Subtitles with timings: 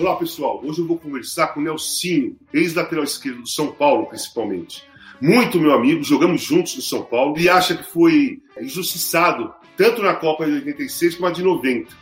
[0.00, 4.82] Olá pessoal, hoje eu vou conversar com o Nelsinho, ex-lateral esquerdo do São Paulo, principalmente.
[5.20, 10.14] Muito meu amigo, jogamos juntos no São Paulo e acha que foi injustiçado tanto na
[10.14, 11.94] Copa de 86 como a de 90.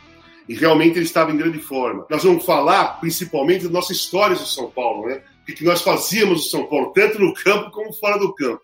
[0.47, 2.07] E realmente ele estava em grande forma.
[2.09, 5.21] Nós vamos falar principalmente da nossa história do São Paulo, né?
[5.41, 8.61] O que nós fazíamos no São Paulo, tanto no campo como fora do campo.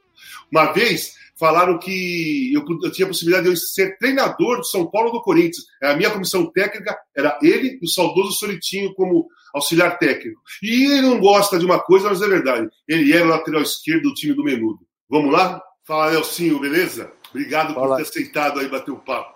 [0.49, 4.89] Uma vez falaram que eu, eu, tinha a possibilidade de eu ser treinador do São
[4.89, 5.65] Paulo do Corinthians.
[5.81, 10.39] A minha comissão técnica era ele e o saudoso Solitinho como auxiliar técnico.
[10.63, 12.67] E ele não gosta de uma coisa, mas é verdade.
[12.87, 14.79] Ele era o lateral esquerdo do time do Menudo.
[15.09, 15.61] Vamos lá?
[15.83, 17.11] Fala, Nelsinho, beleza?
[17.29, 17.87] Obrigado Fala.
[17.87, 19.35] por ter aceitado aí bater um papo.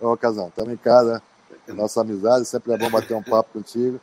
[0.00, 1.22] Ô, Casão, estamos em casa.
[1.68, 4.00] Nossa amizade, sempre é bom bater um papo contigo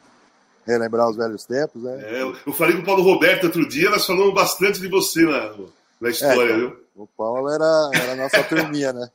[0.66, 2.00] relembrar os velhos tempos, né?
[2.04, 5.54] É, eu falei com o Paulo Roberto outro dia, nós falamos bastante de você na,
[6.02, 6.78] na história, é, viu?
[6.96, 9.10] O Paulo era, era a nossa turminha, né?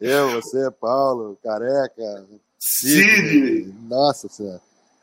[0.00, 2.26] Eu, você, Paulo, Careca,
[2.58, 3.72] Sidney.
[3.88, 4.60] Nossa Senhora.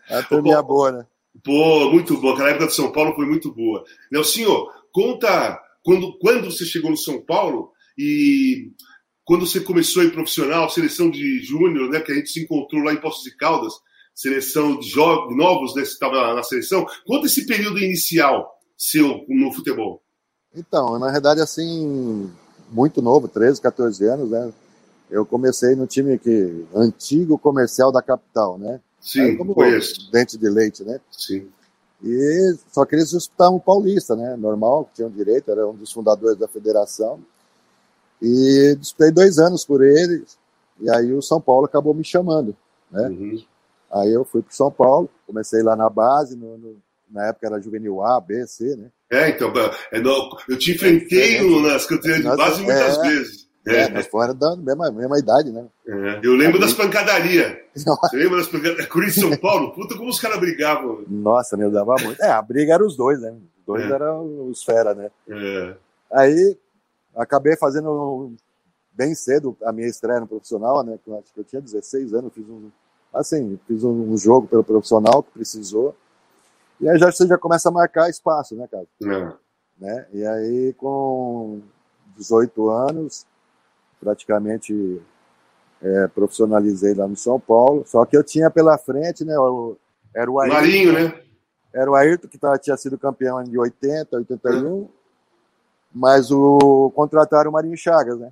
[0.10, 1.06] É a turminha boa, né?
[1.44, 2.34] Pô, muito boa.
[2.34, 3.84] Aquela época de São Paulo foi muito boa.
[4.12, 8.72] Nelsinho, conta quando, quando você chegou no São Paulo e
[9.24, 12.00] quando você começou a ir profissional, seleção de júnior, né?
[12.02, 13.74] Que a gente se encontrou lá em Poços de Caldas,
[14.16, 15.86] seleção de jogos novos, né?
[15.86, 16.86] Você estava na seleção.
[17.06, 20.02] Conta esse período inicial seu no futebol.
[20.56, 22.32] Então, na verdade, assim,
[22.72, 24.52] muito novo, 13, 14 anos, né?
[25.12, 28.80] Eu comecei no time que antigo comercial da capital, né?
[29.02, 30.10] Sim, Aí, como conheço.
[30.12, 31.00] Dente de leite, né?
[31.12, 31.48] Sim.
[32.02, 34.36] E só que eles disputavam paulista, né?
[34.38, 37.20] Normal, tinham direito, era um dos fundadores da federação.
[38.22, 40.38] E disputei dois anos por eles.
[40.80, 42.56] E aí o São Paulo acabou me chamando,
[42.90, 43.10] né?
[43.10, 43.44] Uhum.
[43.92, 46.76] Aí eu fui para São Paulo, comecei lá na base, no, no,
[47.10, 48.90] na época era juvenil A, B, C, né?
[49.12, 49.52] É, então,
[49.92, 50.00] é,
[50.48, 53.50] eu te enfrentei é, nas categorias de base muitas é, vezes.
[53.68, 55.68] É, é, mas fora da mesma, mesma idade, né?
[55.88, 57.58] É, eu lembro das pancadarias.
[57.76, 58.88] Você lembra das pancadarias?
[58.88, 59.74] Corinthians São Paulo?
[59.74, 61.04] Puta, como os caras brigavam.
[61.08, 62.22] Nossa, meu, dava muito.
[62.22, 63.32] É, a briga era os dois, né?
[63.32, 63.94] Os dois é.
[63.94, 65.12] eram os fera, né?
[65.30, 65.76] É.
[66.12, 66.58] Aí,
[67.16, 68.34] acabei fazendo
[68.92, 70.98] bem cedo a minha estreia no profissional, né?
[71.20, 72.70] Acho que eu tinha 16 anos, fiz um.
[73.14, 75.96] Assim, fiz um jogo pelo profissional que precisou.
[76.80, 78.86] E aí já, você já começa a marcar espaço, né, cara?
[79.04, 79.34] É.
[79.80, 80.08] Né?
[80.14, 81.62] E aí, com
[82.16, 83.26] 18 anos,
[84.00, 85.02] praticamente
[85.82, 87.84] é, profissionalizei lá no São Paulo.
[87.86, 89.38] Só que eu tinha pela frente, né?
[89.38, 89.78] O,
[90.14, 91.22] era o Ayrton, Marinho, né?
[91.74, 94.88] Era o Ayrton que tava, tinha sido campeão de 80, 81.
[95.94, 98.32] Mas o contrataram o Marinho Chagas, né?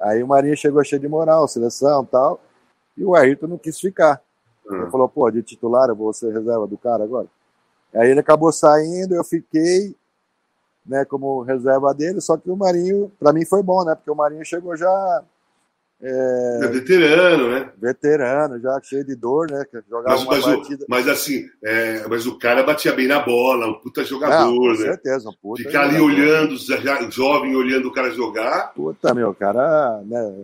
[0.00, 2.40] Aí o Marinho chegou cheio de moral, seleção tal.
[2.96, 4.22] E o Ayrton não quis ficar.
[4.66, 7.26] Ele falou, pô, de titular eu vou ser reserva do cara agora.
[7.94, 9.94] Aí ele acabou saindo, eu fiquei
[10.86, 13.94] né, como reserva dele, só que o Marinho, para mim foi bom, né?
[13.94, 15.22] Porque o Marinho chegou já.
[16.02, 17.70] É, é veterano, né?
[17.76, 19.64] Veterano, já cheio de dor, né?
[19.88, 20.84] Jogava mas, mas, partida...
[20.84, 24.56] o, mas assim, é, mas o cara batia bem na bola, um puta jogador, Não,
[24.56, 24.76] com né?
[24.76, 25.62] certeza, um puta.
[25.62, 28.72] Ficar ali olhando, já, jovem olhando o cara jogar.
[28.72, 30.34] Puta, meu, o cara, né?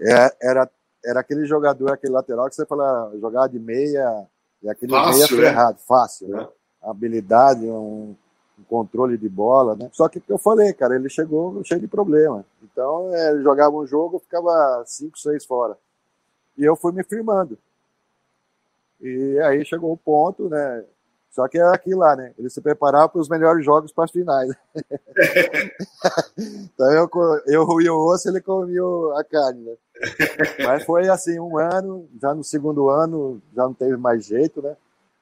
[0.00, 0.68] É, era,
[1.04, 4.26] era aquele jogador, aquele lateral que você fala, jogar de meia
[4.66, 5.84] e aquele fácil, meia ferrado, né?
[5.86, 6.42] fácil, né?
[6.82, 6.90] É.
[6.90, 8.14] Habilidade, um,
[8.58, 9.88] um, controle de bola, né?
[9.92, 12.44] Só que eu falei, cara, ele chegou cheio de problema.
[12.62, 15.78] Então, é, ele jogava um jogo, ficava cinco, seis fora.
[16.58, 17.56] E eu fui me firmando.
[19.00, 20.84] E aí chegou o ponto, né?
[21.36, 22.32] Só que era aquilo lá, né?
[22.38, 24.50] Ele se preparava para os melhores jogos para as finais.
[26.34, 27.10] então eu,
[27.46, 28.80] eu ruí o osso ele comia
[29.18, 29.74] a carne, né?
[30.64, 34.74] Mas foi assim, um ano, já no segundo ano já não teve mais jeito, né?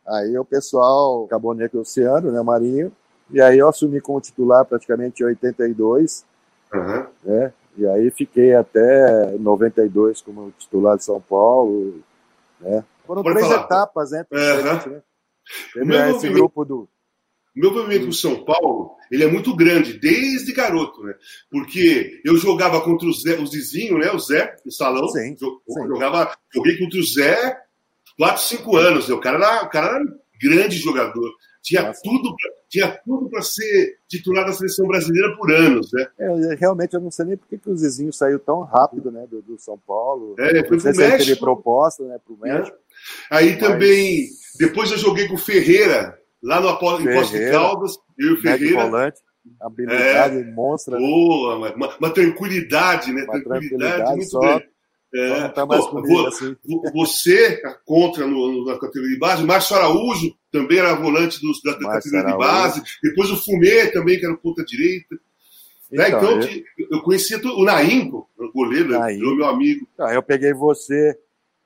[0.07, 2.93] Aí o pessoal acabou negociando, né, Marinho,
[3.29, 6.25] e aí eu assumi como titular praticamente em 82,
[6.73, 7.07] uhum.
[7.25, 7.53] né?
[7.77, 12.05] E aí fiquei até 92 como titular de São Paulo,
[12.61, 12.85] né?
[13.05, 13.65] Foram Pode três falar.
[13.65, 14.25] etapas, né?
[14.31, 14.93] Uhum.
[14.93, 15.03] né?
[15.73, 16.89] Teve esse grupo do.
[17.57, 21.15] O meu movimento com São Paulo, ele é muito grande, desde garoto, né?
[21.49, 24.11] Porque eu jogava contra o Zé, o Zizinho, né?
[24.11, 25.07] O Zé, no salão.
[25.09, 25.87] Sim, sim.
[25.87, 27.57] Jogava, joguei contra o Zé
[28.19, 29.09] 4, 5 anos.
[29.09, 29.15] Né?
[29.15, 31.31] O cara era, o cara era um grande jogador.
[31.65, 32.37] Tinha tudo
[32.75, 36.07] tinha tudo para ser titular da seleção brasileira por anos, né?
[36.19, 39.41] É, realmente eu não sei nem por que o Zizinho saiu tão rápido, né, do,
[39.41, 40.35] do São Paulo.
[40.41, 41.19] É, foi pro México.
[41.19, 42.53] teve proposta, né, pro é.
[42.53, 42.77] México.
[42.77, 43.37] É.
[43.37, 43.61] Aí Mas...
[43.61, 44.27] também,
[44.59, 48.33] depois eu joguei com o Ferreira, lá no Apolo, em Posto de Caldas, eu e
[48.33, 48.83] o Ferreira.
[48.83, 49.21] Volante,
[49.61, 50.99] habilidade é, monstra.
[50.99, 51.07] Né?
[51.07, 53.23] Boa, uma, uma, uma tranquilidade, né?
[53.23, 54.41] Uma tranquilidade, tranquilidade muito só...
[54.41, 54.74] grande.
[55.15, 55.85] É, tá mais
[56.27, 56.57] assim.
[56.93, 61.89] Você contra no, na categoria de base, Márcio Araújo também era volante dos, da, da
[61.89, 65.15] categoria de base, depois o Fumê também, que era ponta direita.
[65.93, 66.09] Então, né?
[66.09, 66.41] então
[66.79, 66.89] eu...
[66.91, 68.99] eu conhecia o Naim, o goleiro, né?
[68.99, 69.19] Naim.
[69.19, 69.87] meu amigo.
[69.95, 71.17] Então, eu peguei você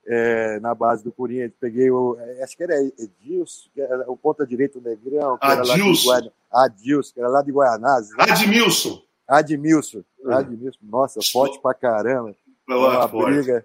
[0.07, 2.19] é, na base do Corinthians, peguei o.
[2.21, 5.39] É, acho que era Edilson, que era o ponta direito Negrão.
[5.41, 6.31] Adilson.
[6.53, 8.11] Adilson, que era lá de Guaianazes.
[8.11, 8.25] Né?
[8.25, 9.03] Admilson.
[9.27, 10.05] Admilson.
[10.23, 10.33] Hum.
[10.33, 10.79] Admilson.
[10.83, 12.37] Nossa, forte pra caramba
[12.77, 13.65] uma briga.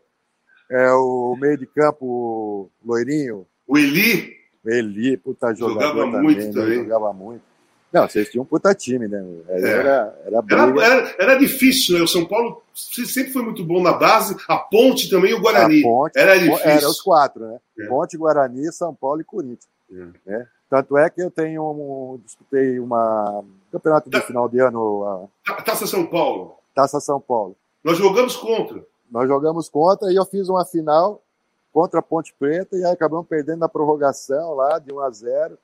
[0.70, 3.46] É o meio de campo loirinho.
[3.68, 4.36] O Eli?
[4.64, 6.52] O Eli, puta jogador jogava também, muito né?
[6.54, 6.84] também.
[6.84, 7.54] Jogava muito.
[7.92, 9.24] Não, vocês tinham um puta time, né?
[9.50, 9.62] É.
[9.62, 12.04] Era, era, era, era, era, difícil, né?
[12.04, 15.80] O São Paulo sempre foi muito bom na base, a Ponte também e o Guarani.
[15.80, 16.70] A Ponte, era difícil.
[16.72, 17.60] Era os quatro, né?
[17.80, 17.86] É.
[17.86, 19.68] Ponte, Guarani, São Paulo e Corinthians.
[19.92, 20.08] É.
[20.26, 20.48] Né?
[20.68, 25.30] Tanto é que eu tenho um, disputei uma um campeonato de final de ano.
[25.48, 25.62] A...
[25.62, 26.56] Taça São Paulo.
[26.74, 27.56] Taça São Paulo.
[27.84, 28.84] Nós jogamos contra.
[29.14, 31.24] Nós jogamos contra e eu fiz uma final
[31.72, 35.58] contra a Ponte Preta e aí acabamos perdendo na prorrogação lá de 1 a 0.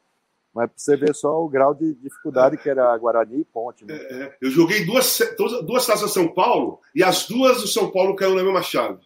[0.54, 3.86] Mas para você ver só o grau de dificuldade que era Guarani e Ponte.
[3.86, 3.96] Né?
[3.96, 4.38] É, é.
[4.40, 5.20] eu joguei duas,
[5.66, 9.00] duas taças São Paulo e as duas do São Paulo caiu na mesma chave.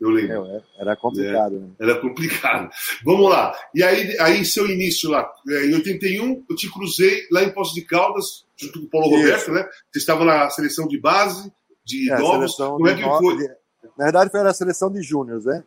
[0.00, 0.44] Eu lembro.
[0.46, 1.54] É, era complicado.
[1.54, 1.70] É, né?
[1.78, 2.70] Era complicado.
[3.04, 3.56] Vamos lá.
[3.72, 7.74] E aí, aí seu início lá, é, em 81, eu te cruzei lá em Poços
[7.74, 9.18] de Caldas, junto com o Paulo Isso.
[9.18, 9.68] Roberto, né?
[9.92, 11.52] Você estava na seleção de base,
[11.84, 12.56] de é, novos.
[12.56, 13.36] Como é que foi?
[13.36, 13.63] De
[13.96, 15.64] na verdade, foi a seleção de júniores, né?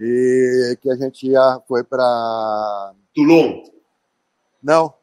[0.00, 2.92] E que a gente ia, foi para.
[3.14, 3.62] Toulon?
[4.62, 4.94] Não,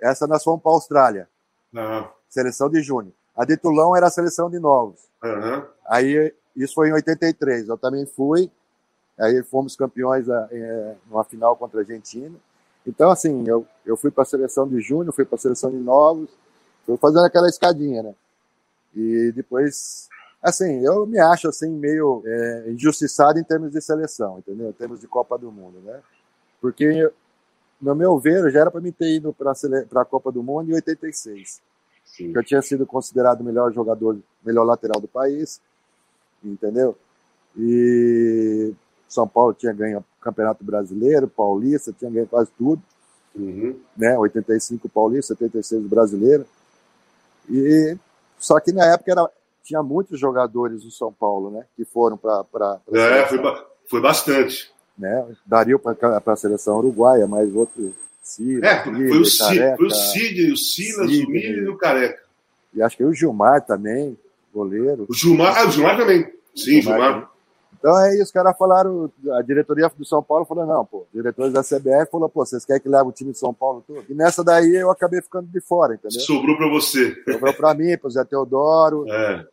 [0.00, 1.28] essa nós fomos para a Austrália.
[1.72, 2.08] Uhum.
[2.28, 3.12] Seleção de júnior.
[3.36, 5.00] A de Toulon era a seleção de novos.
[5.22, 5.64] Uhum.
[5.86, 7.68] Aí, isso foi em 83.
[7.68, 8.50] Eu também fui.
[9.18, 12.36] Aí fomos campeões é, numa final contra a Argentina.
[12.86, 15.76] Então, assim, eu, eu fui para a seleção de júnior, fui para a seleção de
[15.76, 16.30] novos,
[16.86, 18.14] fui fazendo aquela escadinha, né?
[18.94, 20.08] E depois
[20.42, 24.70] Assim, eu me acho assim meio é, injustiçado em termos de seleção, entendeu?
[24.70, 26.00] Em termos de Copa do Mundo, né?
[26.60, 27.10] Porque,
[27.80, 29.52] no meu ver, já era para mim ter ido para
[30.02, 31.60] a Copa do Mundo em 86.
[32.04, 32.32] Sim.
[32.34, 35.60] Eu tinha sido considerado o melhor jogador, melhor lateral do país,
[36.42, 36.96] entendeu?
[37.56, 38.72] E
[39.08, 42.82] São Paulo tinha ganho o Campeonato Brasileiro, Paulista, tinha ganho quase tudo.
[43.34, 43.78] Uhum.
[43.96, 44.16] Né?
[44.18, 46.46] 85 Paulista, 76 Brasileiro.
[47.48, 47.96] E
[48.38, 49.30] só que na época era,
[49.68, 51.64] tinha muitos jogadores do São Paulo, né?
[51.76, 52.80] Que foram para.
[52.90, 53.38] É, foi,
[53.86, 54.72] foi bastante.
[54.96, 55.26] Né?
[55.46, 57.94] Daria para a seleção uruguaia, mas outro.
[58.22, 61.78] Ciro, é, foi, o Careca, foi o Cid, o Silas, Cid, o Miller e o
[61.78, 62.22] Careca.
[62.74, 64.18] E acho que o Gilmar também,
[64.52, 65.06] goleiro.
[65.08, 66.30] O Gilmar, ah, o Gilmar também.
[66.54, 67.12] Sim, Gilmar.
[67.12, 67.30] Gilmar.
[67.78, 71.62] Então aí os caras falaram, a diretoria do São Paulo falou, não, pô, diretores da
[71.62, 74.04] CBF falou, pô, vocês querem que leve o time de São Paulo todo?
[74.10, 76.20] E nessa daí eu acabei ficando de fora, entendeu?
[76.20, 77.14] Sobrou para você.
[77.32, 79.06] Sobrou para mim, para o Zé Teodoro.
[79.08, 79.46] É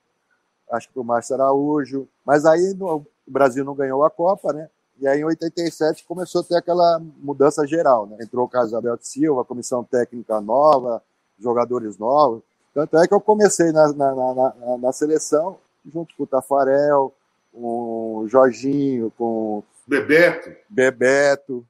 [0.72, 2.08] acho que para o Márcio Araújo.
[2.26, 4.70] Mas aí no, o Brasil não ganhou a Copa, né?
[5.00, 8.18] E aí em 87 começou a ter aquela mudança geral, né?
[8.22, 11.04] Entrou o Casabel de Silva, comissão técnica nova,
[11.38, 12.42] jogadores novos.
[12.74, 17.14] Tanto é que eu comecei na, na, na, na seleção junto com o Tafarel,
[17.52, 21.66] com o Jorginho, com Bebeto, Bebeto,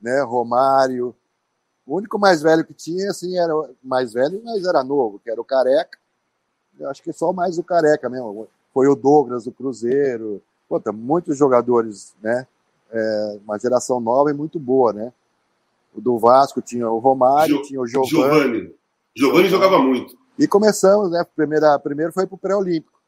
[0.00, 1.14] né, Romário.
[1.86, 5.40] O único mais velho que tinha, assim, era mais velho, mas era novo, que era
[5.40, 5.98] o Careca
[6.88, 8.48] acho que só mais o Careca mesmo.
[8.72, 10.42] Foi o Douglas do Cruzeiro.
[10.68, 12.46] Puta, muitos jogadores, né?
[12.92, 15.12] É, uma geração nova e muito boa, né?
[15.94, 18.10] O do Vasco tinha o Romário, jo tinha o Giovanni.
[18.10, 18.74] Giovanni.
[19.16, 20.16] Giovanni jogava muito.
[20.38, 21.24] E começamos, né?
[21.36, 23.00] Primeira, primeiro foi para o pré-olímpico.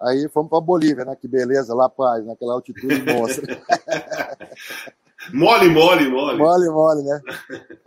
[0.00, 1.14] Aí fomos para Bolívia, né?
[1.14, 3.62] Que beleza, La Paz, naquela altitude monstra.
[5.32, 6.38] mole, mole, mole.
[6.38, 7.20] Mole, mole, né?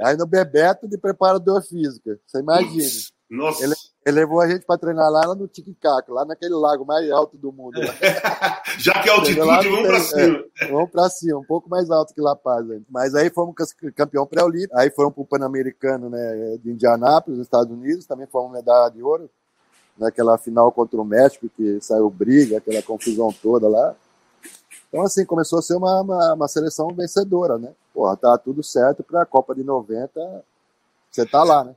[0.01, 2.19] Aí no Bebeto de preparador física.
[2.25, 2.89] Você imagina.
[3.33, 3.63] Nossa.
[3.63, 3.73] Ele,
[4.05, 7.35] ele levou a gente para treinar lá, lá no Tiquicaco, lá naquele lago mais alto
[7.35, 7.81] do mundo.
[8.77, 10.43] Já que é altitude, vamos para cima.
[10.61, 12.63] É, vamos para cima, um pouco mais alto que La Paz.
[12.87, 13.55] Mas aí fomos
[13.95, 18.51] campeão pré-olímpico, aí foram para o Pan-Americano né, de Indianápolis, nos Estados Unidos, também fomos
[18.51, 19.27] medalha de ouro,
[19.97, 23.95] naquela final contra o México, que saiu briga, aquela confusão toda lá.
[24.89, 27.71] Então, assim, começou a ser uma, uma, uma seleção vencedora, né?
[27.91, 30.45] Porra, tá tudo certo para a Copa de 90,
[31.09, 31.75] você tá lá, né?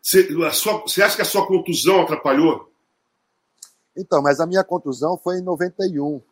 [0.00, 2.70] Você, sua, você acha que a sua contusão atrapalhou?
[3.96, 6.22] Então, mas a minha contusão foi em 91.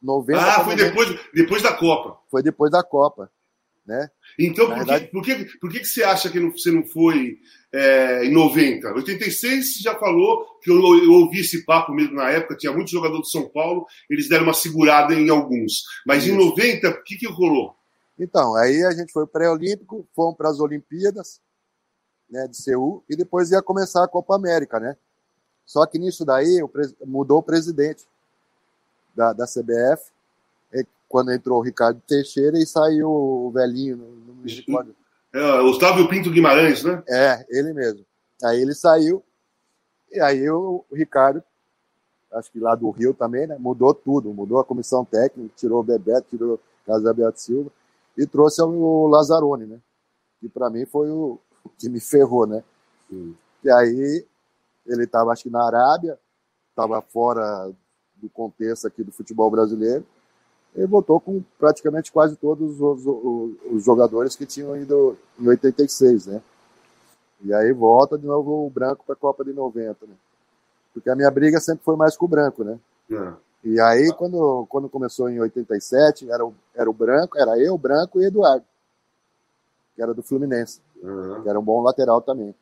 [0.00, 2.20] 90 ah, foi depois, depois da Copa.
[2.30, 3.30] Foi depois da Copa.
[3.84, 4.08] Né?
[4.38, 5.06] Então, por, verdade...
[5.06, 7.38] que, por, que, por que, você acha que você não foi
[7.72, 8.92] é, em 90?
[8.92, 12.90] 86 você já falou que eu, eu, ouvi esse papo mesmo na época, tinha muito
[12.90, 15.84] jogador de São Paulo, eles deram uma segurada em alguns.
[16.06, 16.34] Mas Isso.
[16.34, 17.74] em 90, o que, que rolou?
[18.18, 21.40] Então, aí a gente foi pré-olímpico, fomos para as Olimpíadas
[22.30, 24.96] né, de Seul e depois ia começar a Copa América, né?
[25.64, 26.60] Só que nisso daí
[27.04, 28.06] mudou o presidente
[29.14, 30.10] da, da CBF
[31.08, 34.94] quando entrou o Ricardo Teixeira e saiu o velhinho, não me recordo.
[35.32, 37.02] É, Otávio Pinto Guimarães, né?
[37.08, 38.04] É, ele mesmo.
[38.44, 39.22] Aí ele saiu,
[40.12, 41.42] e aí o Ricardo,
[42.32, 43.56] acho que lá do Rio também, né?
[43.58, 47.70] Mudou tudo, mudou a comissão técnica, tirou o Bebeto, tirou o Casabeto Silva
[48.16, 49.78] e trouxe o Lazzaroni, né?
[50.40, 51.38] Que para mim foi o
[51.78, 52.62] que me ferrou, né?
[53.08, 53.36] Sim.
[53.64, 54.26] E aí
[54.86, 56.18] ele estava, acho que na Arábia,
[56.70, 57.70] estava fora
[58.16, 60.04] do contexto aqui do futebol brasileiro
[60.74, 66.26] ele voltou com praticamente quase todos os, os, os, jogadores que tinham ido em 86,
[66.26, 66.42] né?
[67.42, 70.14] E aí volta de novo o branco para a Copa de 90, né?
[70.92, 72.78] Porque a minha briga sempre foi mais com o branco, né?
[73.10, 73.32] É.
[73.64, 78.20] E aí, quando, quando começou em 87, era o, era o branco, era eu, branco
[78.20, 78.64] e Eduardo,
[79.94, 81.42] que era do Fluminense, uhum.
[81.42, 82.54] que era um bom lateral também.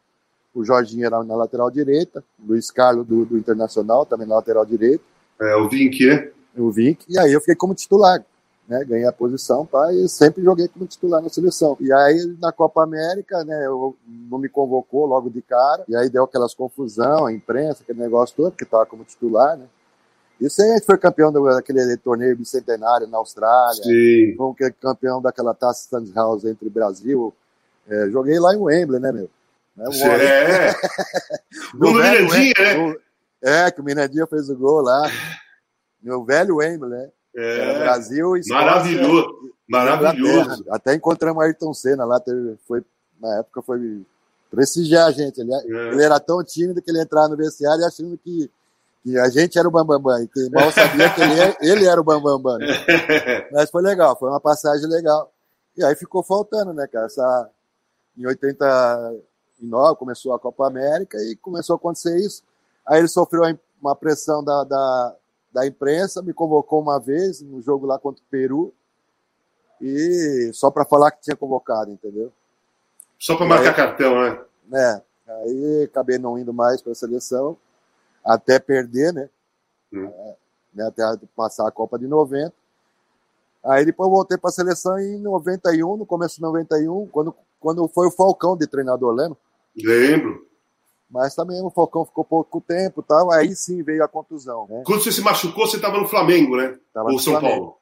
[0.54, 5.04] O Jorginho era na lateral direita, Luiz Carlos do, do Internacional, também na lateral direita.
[5.40, 6.30] É, o Vinck, né?
[6.56, 8.24] o Vink, e aí eu fiquei como titular.
[8.68, 11.76] Né, ganhei a posição pá, e sempre joguei como titular na seleção.
[11.78, 13.94] E aí na Copa América, né, eu,
[14.28, 18.34] não me convocou logo de cara, e aí deu aquelas confusão, a imprensa, aquele negócio
[18.34, 19.66] todo, que estava como titular, né.
[20.40, 24.34] Isso aí a gente foi campeão daquele torneio bicentenário na Austrália, Sim.
[24.36, 27.32] fomos campeão daquela taça Sandhouse entre Brasil.
[27.88, 29.30] É, joguei lá em Wembley, né, meu?
[29.76, 30.74] Né, é.
[31.74, 32.96] no Mirandinha, né?
[33.42, 35.08] É, que o Mirandinha fez o gol lá
[36.06, 37.10] meu velho Wembley, né?
[37.34, 40.64] É, Brasil e Maravilhoso, maravilhoso.
[40.70, 42.82] Até encontramos Ayrton Senna lá, teve, foi,
[43.20, 44.06] na época foi
[44.50, 45.40] prestigiar a gente.
[45.40, 45.88] Ele, é.
[45.92, 48.50] ele era tão tímido que ele entrava no vestiário achando que,
[49.02, 51.56] que a gente era o Bambambam, Bam, Bam, e que mal sabia que ele, é,
[51.60, 52.40] ele era o Bambambam.
[52.40, 53.48] Bam, né?
[53.52, 55.30] Mas foi legal, foi uma passagem legal.
[55.76, 57.04] E aí ficou faltando, né, cara?
[57.04, 57.50] Essa,
[58.16, 62.42] em 89 começou a Copa América e começou a acontecer isso.
[62.86, 63.42] Aí ele sofreu
[63.80, 65.16] uma pressão da, da
[65.56, 68.74] da imprensa, me convocou uma vez no jogo lá contra o Peru,
[69.80, 72.30] e só para falar que tinha convocado, entendeu?
[73.18, 75.02] Só para marcar aí, cartão, né?
[75.26, 77.56] É, aí acabei não indo mais para a seleção,
[78.22, 79.30] até perder, né?
[79.90, 80.04] Hum.
[80.06, 80.36] É,
[80.74, 80.86] né?
[80.88, 81.02] Até
[81.34, 82.52] passar a Copa de 90.
[83.64, 87.34] Aí depois voltei para a seleção em 91, no começo de 91, quando,
[87.66, 89.36] quando foi o Falcão de treinador, lembra?
[89.76, 90.46] Lembro.
[91.10, 94.68] Mas também o Falcão ficou pouco tempo tal, aí sim veio a contusão.
[94.68, 94.84] Né?
[94.86, 96.78] Quando você se machucou, você estava no Flamengo, né?
[96.94, 97.56] Tava Ou São Flamengo.
[97.56, 97.78] Paulo?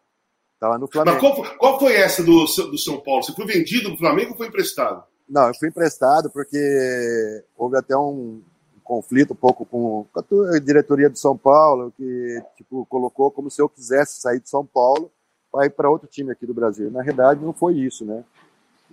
[0.55, 1.21] Estava no Flamengo.
[1.23, 3.23] Mas qual, qual, foi essa do, do São Paulo?
[3.23, 5.05] Você foi vendido do Flamengo ou foi emprestado?
[5.29, 8.41] Não, eu fui emprestado porque houve até um
[8.83, 13.69] conflito um pouco com a diretoria do São Paulo, que tipo, colocou como se eu
[13.69, 15.13] quisesse sair de São Paulo
[15.53, 16.91] para ir para outro time aqui do Brasil.
[16.91, 18.25] Na realidade, não foi isso, né?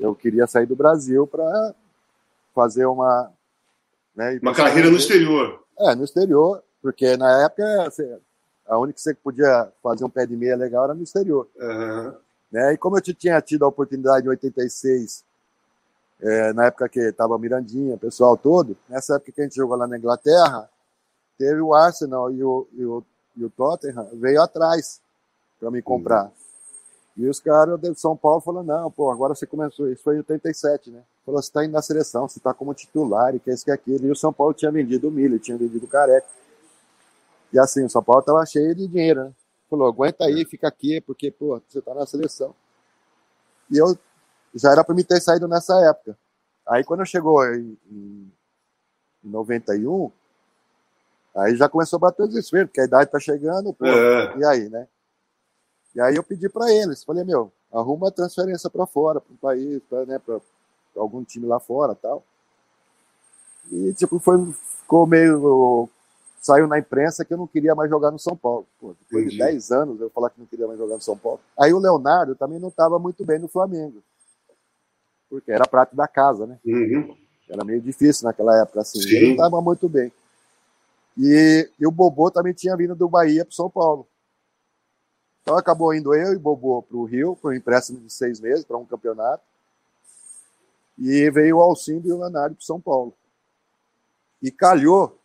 [0.01, 1.75] Eu queria sair do Brasil para
[2.53, 3.31] fazer uma,
[4.15, 4.39] né?
[4.41, 5.63] Uma carreira no exterior.
[5.79, 7.63] É, no exterior, porque na época
[8.67, 11.47] a única que você podia fazer um pé de meia legal era no exterior.
[11.55, 12.13] Uhum.
[12.51, 12.73] Né?
[12.73, 15.23] E como eu tinha tido a oportunidade em 86,
[16.21, 19.75] é, na época que estava Mirandinha, o pessoal todo, nessa época que a gente jogou
[19.75, 20.69] lá na Inglaterra,
[21.37, 23.03] teve o Arsenal e o, e o,
[23.37, 25.01] e o Tottenham veio atrás
[25.59, 26.25] para me comprar.
[26.25, 26.31] Uhum.
[27.21, 30.17] E os caras de São Paulo falaram, não, pô, agora você começou, isso foi em
[30.17, 31.03] 87, né?
[31.23, 33.69] Falou, você está indo na seleção, você está como titular, e que é isso que
[33.69, 34.07] é aquilo.
[34.07, 36.25] E o São Paulo tinha vendido o milho, tinha vendido o careca.
[37.53, 39.31] E assim, o São Paulo estava cheio de dinheiro, né?
[39.69, 42.55] Falou, aguenta aí, fica aqui, porque, pô, você está na seleção.
[43.69, 43.95] E eu
[44.55, 46.17] já era para me ter saído nessa época.
[46.67, 48.31] Aí quando chegou em, em
[49.23, 50.11] 91,
[51.35, 54.37] aí já começou a bater o desespero, porque a idade está chegando, pô, é.
[54.39, 54.87] e aí, né?
[55.95, 59.37] E aí eu pedi para eles, falei, meu, arruma a transferência para fora, para um
[59.37, 60.21] país, para né,
[60.95, 62.23] algum time lá fora tal.
[63.71, 64.37] E tipo, foi,
[64.79, 65.89] ficou meio.
[66.41, 68.65] Saiu na imprensa que eu não queria mais jogar no São Paulo.
[68.79, 69.37] Pô, depois Entendi.
[69.37, 71.39] de 10 anos eu falar que não queria mais jogar no São Paulo.
[71.57, 74.01] Aí o Leonardo também não estava muito bem no Flamengo.
[75.29, 76.59] Porque era prato da casa, né?
[76.65, 77.15] Uhum.
[77.47, 78.99] Era meio difícil naquela época, assim.
[78.99, 79.09] Sim.
[79.09, 80.11] Ele não estava muito bem.
[81.17, 84.07] E, e, o Bobô também tinha vindo do Bahia para São Paulo.
[85.41, 88.63] Então acabou indo eu e Bobô para o Rio, por um empréstimo de seis meses
[88.63, 89.43] para um campeonato.
[90.97, 93.13] E veio o Alcindo e o Leonardo para São Paulo.
[94.41, 95.17] E calhou,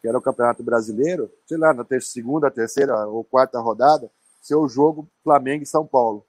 [0.00, 4.54] que era o Campeonato Brasileiro, sei lá, na ter segunda, terceira ou quarta rodada, ser
[4.54, 6.24] o jogo Flamengo e São Paulo.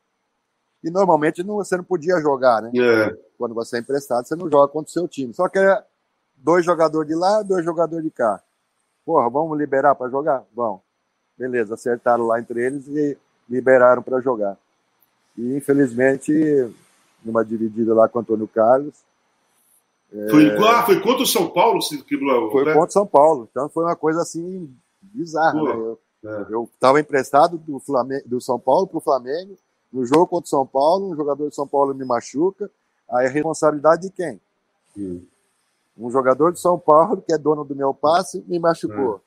[0.83, 2.71] E normalmente não, você não podia jogar, né?
[2.75, 3.17] É.
[3.37, 5.33] Quando você é emprestado, você não joga contra o seu time.
[5.33, 5.83] Só que é
[6.35, 8.41] dois jogadores de lá, dois jogadores de cá.
[9.05, 10.43] Porra, vamos liberar para jogar?
[10.55, 10.81] Vamos.
[11.37, 13.17] Beleza, acertaram lá entre eles e
[13.49, 14.57] liberaram para jogar.
[15.37, 16.31] E infelizmente,
[17.23, 18.93] numa dividida lá com o Antônio Carlos.
[20.29, 20.57] Foi, é...
[20.57, 23.47] ah, foi contra o São Paulo que quebrou Foi contra o São Paulo.
[23.51, 25.61] Então foi uma coisa assim bizarra.
[25.61, 25.95] Né?
[26.49, 26.73] Eu, é.
[26.73, 29.55] estava emprestado do, Flamengo, do São Paulo para o Flamengo.
[29.91, 32.69] No jogo contra o São Paulo, um jogador de São Paulo me machuca.
[33.09, 34.39] Aí a responsabilidade de quem?
[34.97, 35.21] Hum.
[35.97, 39.15] Um jogador de São Paulo, que é dono do meu passe, me machucou.
[39.15, 39.26] É.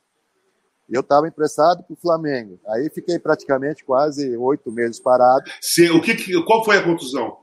[0.91, 2.59] Eu estava emprestado para o Flamengo.
[2.67, 5.49] Aí fiquei praticamente quase oito meses parado.
[5.61, 7.39] Sim, o que, qual foi a contusão?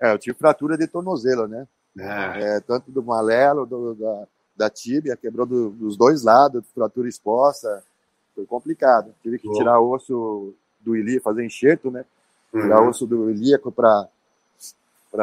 [0.00, 1.66] É, eu tive fratura de tornozelo, né?
[1.98, 2.38] Ah.
[2.38, 7.82] É, tanto do malelo, do, da, da tíbia, quebrou do, dos dois lados, fratura exposta.
[8.34, 9.14] Foi complicado.
[9.22, 12.04] Tive que tirar osso do ilíaco, fazer enxerto, né?
[12.52, 12.88] Tirar uhum.
[12.88, 14.08] osso do ilíaco para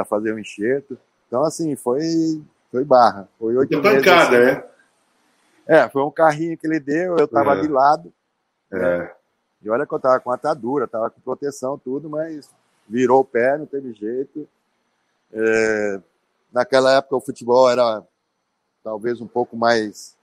[0.06, 0.98] fazer o um enxerto.
[1.28, 3.28] Então, assim, foi, foi barra.
[3.40, 4.00] Foi oito meses.
[4.00, 4.71] Pancada, assim, né?
[5.68, 7.62] É, foi um carrinho que ele deu, eu tava é.
[7.62, 8.14] de lado.
[8.72, 8.78] É.
[8.78, 9.12] Né?
[9.62, 12.50] E olha que eu tava com atadura, tava com proteção, tudo, mas
[12.88, 14.48] virou o pé, não teve jeito.
[15.32, 16.02] É,
[16.52, 18.04] naquela época o futebol era
[18.84, 20.18] talvez um pouco mais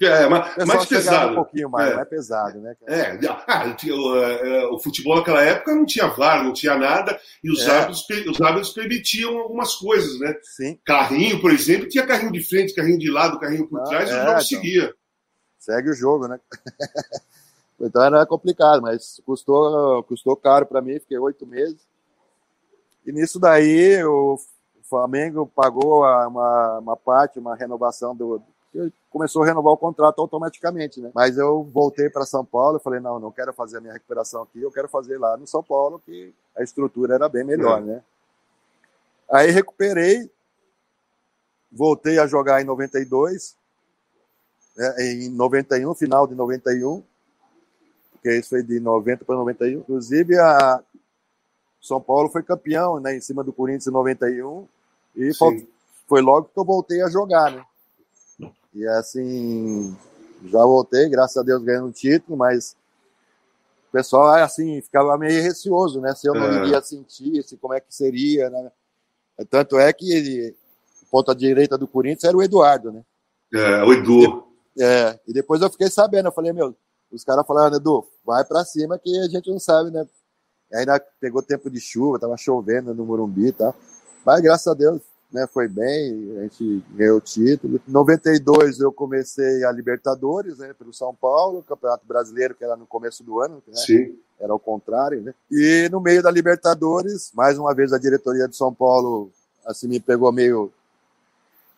[0.00, 1.32] é, mais, mais pesado.
[1.32, 1.96] Um pouquinho mais, é.
[1.96, 2.76] mais pesado, né?
[2.86, 7.60] É, ah, o, o, futebol naquela época não tinha VAR, não tinha nada, e os,
[7.60, 7.70] é.
[7.70, 10.34] árbitros, os árbitros permitiam algumas coisas, né?
[10.42, 10.78] Sim.
[10.84, 14.12] Carrinho, por exemplo, tinha carrinho de frente, carrinho de lado, carrinho por ah, trás, é,
[14.12, 14.94] e o jogo então, seguia.
[15.58, 16.40] Segue o jogo, né?
[17.80, 21.80] então era complicado, mas custou, custou caro para mim, fiquei oito meses.
[23.06, 24.38] E nisso daí o
[24.88, 28.42] Flamengo pagou uma, uma parte, uma renovação do,
[29.10, 31.10] começou a renovar o contrato automaticamente, né?
[31.14, 34.60] Mas eu voltei para São Paulo, falei, não, não quero fazer a minha recuperação aqui,
[34.60, 37.82] eu quero fazer lá no São Paulo, que a estrutura era bem melhor, é.
[37.82, 38.02] né?
[39.30, 40.30] Aí recuperei,
[41.70, 43.56] voltei a jogar em 92,
[44.76, 47.02] né, em 91, final de 91,
[48.12, 49.80] porque isso foi de 90 para 91.
[49.80, 50.82] Inclusive, a
[51.80, 54.66] São Paulo foi campeão né, em cima do Corinthians em 91,
[55.16, 55.68] e Sim.
[56.06, 57.64] foi logo que eu voltei a jogar, né?
[58.74, 59.96] E assim,
[60.44, 62.76] já voltei, graças a Deus ganhando o título, mas
[63.88, 66.14] o pessoal assim ficava meio receoso, né?
[66.14, 66.64] Se eu não é.
[66.64, 68.72] iria sentir, se como é que seria, né?
[69.50, 70.56] Tanto é que ele,
[71.10, 73.02] ponta direita do Corinthians era o Eduardo, né?
[73.52, 74.46] É, o Edu.
[74.78, 76.74] É, e depois eu fiquei sabendo, eu falei, meu,
[77.10, 80.06] os caras falaram, Edu, vai para cima que a gente não sabe, né?
[80.70, 83.74] E ainda pegou tempo de chuva, tava chovendo no Morumbi e tal.
[84.24, 85.02] Mas graças a Deus
[85.32, 87.80] né, foi bem, a gente ganhou o título.
[87.88, 92.86] Em 92 eu comecei a Libertadores, né, pelo São Paulo, Campeonato Brasileiro, que era no
[92.86, 94.18] começo do ano, né, Sim.
[94.38, 95.34] era o contrário, né.
[95.50, 99.30] E no meio da Libertadores, mais uma vez a diretoria de São Paulo,
[99.64, 100.70] assim, me pegou meio...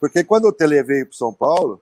[0.00, 1.80] Porque quando o Tele veio para São Paulo,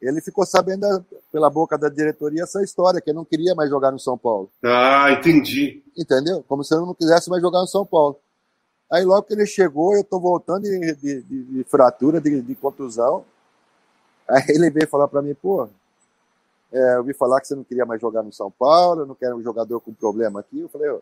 [0.00, 3.90] ele ficou sabendo pela boca da diretoria essa história, que ele não queria mais jogar
[3.90, 4.50] no São Paulo.
[4.62, 5.82] Ah, entendi.
[5.96, 6.44] Entendeu?
[6.46, 8.18] Como se ele não quisesse mais jogar no São Paulo.
[8.92, 13.24] Aí logo que ele chegou, eu tô voltando de, de, de, fratura, de, de, contusão.
[14.28, 15.66] Aí ele veio falar para mim, pô,
[16.70, 19.14] é, eu ouvi falar que você não queria mais jogar no São Paulo, eu não
[19.14, 20.60] quero um jogador com problema aqui.
[20.60, 21.00] Eu falei, ô,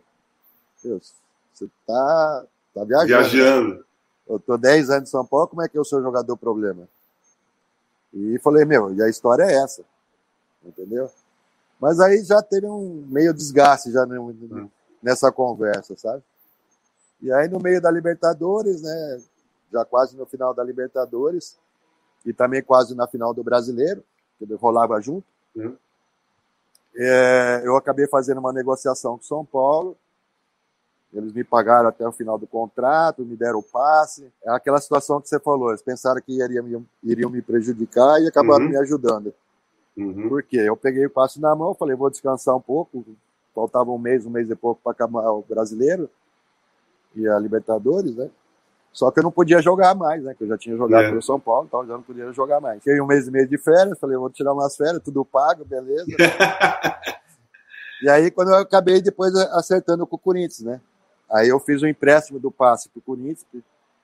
[0.84, 1.12] Deus,
[1.52, 3.28] você tá, tá viajando.
[3.28, 3.84] Viajando.
[4.28, 6.88] Eu tô 10 anos em São Paulo, como é que eu sou jogador problema?
[8.14, 9.82] E falei, meu, e a história é essa.
[10.64, 11.10] Entendeu?
[11.80, 14.68] Mas aí já teve um meio desgaste já hum.
[15.02, 16.22] nessa conversa, sabe?
[17.22, 19.20] E aí, no meio da Libertadores, né,
[19.72, 21.58] já quase no final da Libertadores,
[22.24, 24.02] e também quase na final do Brasileiro,
[24.38, 25.76] que rolava junto, uhum.
[26.96, 29.96] é, eu acabei fazendo uma negociação com São Paulo.
[31.12, 34.32] Eles me pagaram até o final do contrato, me deram o passe.
[34.44, 38.64] É aquela situação que você falou, eles pensaram que iriam, iriam me prejudicar e acabaram
[38.64, 38.70] uhum.
[38.70, 39.34] me ajudando.
[39.96, 40.28] Uhum.
[40.28, 40.58] Por quê?
[40.58, 43.04] Eu peguei o passe na mão, falei, vou descansar um pouco.
[43.52, 46.08] Faltava um mês, um mês e pouco para acabar o brasileiro
[47.14, 48.30] e a Libertadores, né?
[48.92, 50.34] Só que eu não podia jogar mais, né?
[50.34, 51.08] Que eu já tinha jogado é.
[51.10, 52.78] pelo São Paulo, então eu já não podia jogar mais.
[52.78, 56.06] Fiquei um mês e meio de férias, falei, vou tirar umas férias, tudo pago, beleza.
[58.02, 60.80] e aí, quando eu acabei depois acertando com o Corinthians, né?
[61.30, 63.46] Aí eu fiz o um empréstimo do passe pro Corinthians,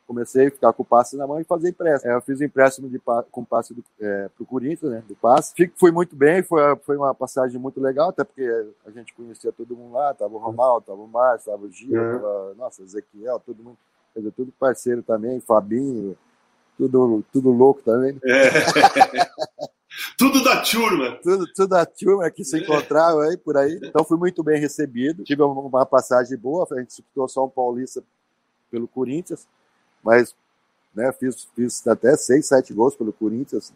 [0.06, 2.12] comecei a ficar com o passe na mão e fazer empréstimo.
[2.12, 5.02] É, eu fiz empréstimo de, com o passe do, é, pro Corinthians, né?
[5.06, 5.52] Do passe.
[5.76, 8.48] Fui muito bem, foi, foi uma passagem muito legal, até porque
[8.86, 12.00] a gente conhecia todo mundo lá, tava o Romaldo, tava o Márcio, tava o Gil,
[12.00, 12.18] uhum.
[12.18, 13.76] tava, nossa, Ezequiel, todo mundo,
[14.14, 16.16] quer dizer, tudo parceiro também, Fabinho,
[16.78, 18.18] tudo, tudo louco também.
[18.24, 19.66] É.
[20.18, 21.18] Tudo da turma.
[21.22, 23.78] Tudo, tudo da turma que se encontrava aí por aí.
[23.82, 25.24] Então fui muito bem recebido.
[25.24, 28.02] Tive uma passagem boa, a gente disputou só um paulista
[28.70, 29.46] pelo Corinthians,
[30.06, 30.36] mas
[30.94, 33.72] né, fiz, fiz até seis, sete gols pelo Corinthians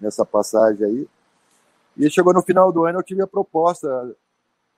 [0.00, 1.08] nessa passagem aí.
[1.96, 3.88] E chegou no final do ano, eu tive a proposta,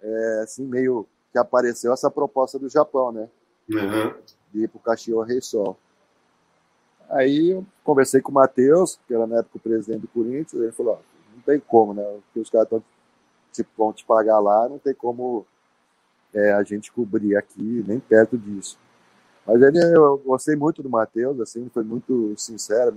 [0.00, 3.28] é, assim, meio que apareceu essa proposta do Japão, né?
[3.70, 4.14] Uhum.
[4.52, 5.76] De ir pro Caxias Rei Sol.
[7.08, 10.72] Aí eu conversei com o Matheus, que era na época o presidente do Corinthians, ele
[10.72, 10.98] falou, ó,
[11.34, 12.04] não tem como, né?
[12.26, 12.82] Porque os caras tão,
[13.52, 15.46] tipo, vão te pagar lá, não tem como
[16.34, 18.78] é, a gente cobrir aqui, nem perto disso.
[19.46, 22.96] Mas ele, eu gostei muito do Matheus, assim, foi muito sincero,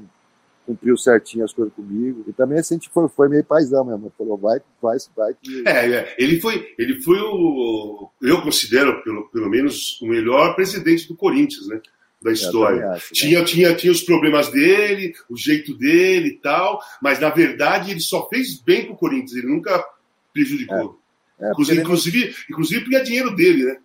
[0.65, 2.23] cumpriu certinho as coisas comigo.
[2.27, 4.11] E também assim, a gente foi, foi meio paisão mesmo.
[4.17, 5.33] Falou, vai, vai, vai.
[5.33, 5.67] Que...
[5.67, 11.07] É, é, ele foi, ele foi o, eu considero, pelo, pelo menos, o melhor presidente
[11.07, 11.81] do Corinthians, né?
[12.21, 12.91] Da história.
[12.91, 13.19] Acho, né?
[13.19, 17.99] tinha, tinha, tinha os problemas dele, o jeito dele e tal, mas na verdade ele
[17.99, 19.83] só fez bem pro Corinthians, ele nunca
[20.31, 20.97] prejudicou.
[21.39, 21.47] É.
[21.47, 23.77] É, inclusive, inclusive, inclusive porque é dinheiro dele, né?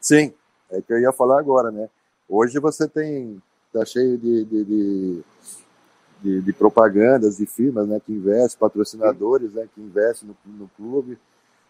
[0.00, 0.32] Sim,
[0.70, 1.88] é que eu ia falar agora, né?
[2.32, 5.24] Hoje você tem, tá cheio de, de, de
[6.22, 11.18] de, de, propagandas de firmas né, que investem, patrocinadores né, que investem no, no clube.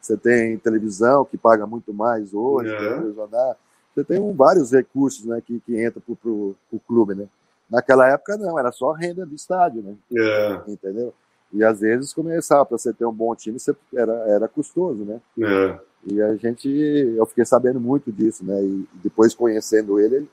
[0.00, 3.54] Você tem televisão que paga muito mais hoje, é.
[3.94, 7.14] você tem um, vários recursos né, que, que entram para o clube.
[7.14, 7.28] Né?
[7.70, 9.94] Naquela época não, era só renda de estádio, né?
[10.16, 10.62] É.
[10.66, 11.14] Entendeu?
[11.52, 15.20] E às vezes começava para você ter um bom time, você, era, era custoso, né?
[15.40, 15.78] É.
[16.06, 18.62] E a gente, eu fiquei sabendo muito disso, né?
[18.62, 20.30] E depois conhecendo ele, ele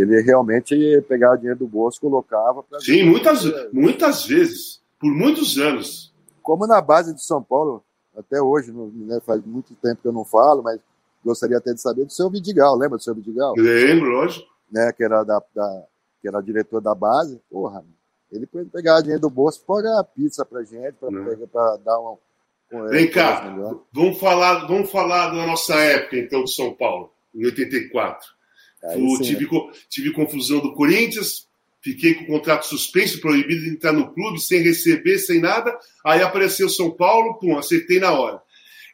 [0.00, 2.80] que ele realmente pegava dinheiro do bolso, colocava para.
[2.80, 6.14] Sim, muitas, muitas vezes, por muitos anos.
[6.42, 7.84] Como na base de São Paulo,
[8.16, 10.80] até hoje, né, faz muito tempo que eu não falo, mas
[11.22, 13.54] gostaria até de saber do seu Vidigal, lembra do seu Vidigal?
[13.56, 14.48] Lembro, lógico.
[14.72, 15.84] Né, que era da, da
[16.22, 17.84] que era diretor da base, porra,
[18.32, 20.94] ele pegava dinheiro do bolso para pagar pizza pra gente,
[21.52, 22.16] para dar um.
[22.88, 23.54] Vem cá,
[23.92, 28.39] vamos falar, vamos falar da nossa época, então, de São Paulo, em 84.
[28.82, 29.72] Sim, tive, né?
[29.88, 31.46] tive confusão do Corinthians,
[31.82, 35.76] fiquei com o contrato suspenso, proibido de entrar no clube, sem receber, sem nada.
[36.04, 38.40] Aí apareceu São Paulo, pum, acertei na hora.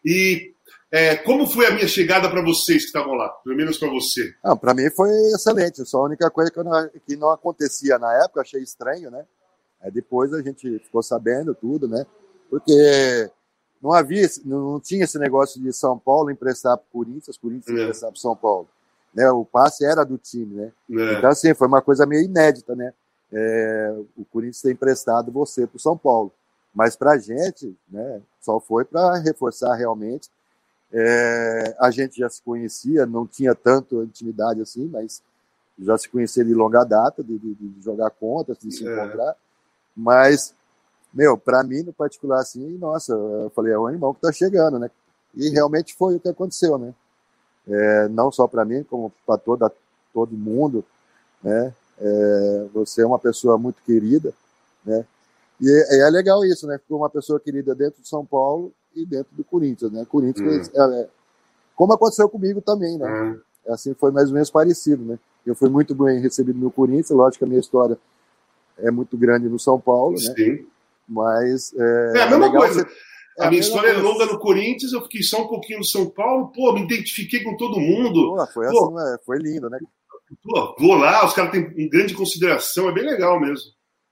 [0.04, 0.52] E
[0.90, 3.28] é, como foi a minha chegada para vocês que estavam lá?
[3.28, 4.34] Pelo menos para você.
[4.42, 5.84] Ah, para mim foi excelente.
[5.84, 9.24] Só a única coisa que não, que não acontecia na época, achei estranho, né?
[9.80, 12.04] Aí depois a gente ficou sabendo tudo, né?
[12.48, 13.30] Porque
[13.82, 17.82] não havia, não tinha esse negócio de São Paulo emprestar para o Corinthians, Corinthians é.
[17.82, 18.68] emprestar para São Paulo
[19.16, 19.30] né?
[19.30, 20.72] O passe era do time, né?
[20.90, 21.14] É.
[21.14, 22.92] Então, assim, foi uma coisa meio inédita, né?
[23.32, 26.30] É, o Corinthians ter emprestado você para o São Paulo.
[26.74, 30.28] Mas para a gente, né, só foi para reforçar realmente.
[30.92, 35.22] É, a gente já se conhecia, não tinha tanto intimidade assim, mas
[35.78, 38.92] já se conhecia de longa data, de, de, de jogar contas, de se é.
[38.92, 39.34] encontrar.
[39.96, 40.54] Mas,
[41.12, 44.78] meu, para mim, no particular, assim, nossa, eu falei, é o animal que tá chegando,
[44.78, 44.90] né?
[45.34, 46.94] E realmente foi o que aconteceu, né?
[47.68, 49.72] É, não só para mim, como para toda
[50.12, 50.84] todo mundo,
[51.42, 51.74] né?
[51.98, 54.32] É, você é uma pessoa muito querida,
[54.84, 55.04] né?
[55.60, 56.78] E é, é, legal isso, né?
[56.78, 60.06] Ficou uma pessoa querida dentro de São Paulo e dentro do Corinthians, né?
[60.08, 60.80] Corinthians, hum.
[60.80, 61.08] é,
[61.74, 63.06] como aconteceu comigo também, né?
[63.08, 63.40] Hum.
[63.68, 65.18] Assim foi mais ou menos parecido, né?
[65.44, 67.98] Eu fui muito bem recebido no Corinthians, lógico que a minha história
[68.78, 70.34] é muito grande no São Paulo, né?
[70.34, 70.66] Sim.
[71.08, 72.82] Mas é, é a mesma coisa.
[72.82, 72.88] Você
[73.38, 76.50] a minha história é longa no Corinthians, eu fiquei só um pouquinho no São Paulo,
[76.52, 78.34] pô, me identifiquei com todo mundo.
[78.34, 79.78] Pô, foi pô, assim, foi lindo, né?
[80.42, 83.70] Pô, vou lá, os caras têm grande consideração, é bem legal mesmo.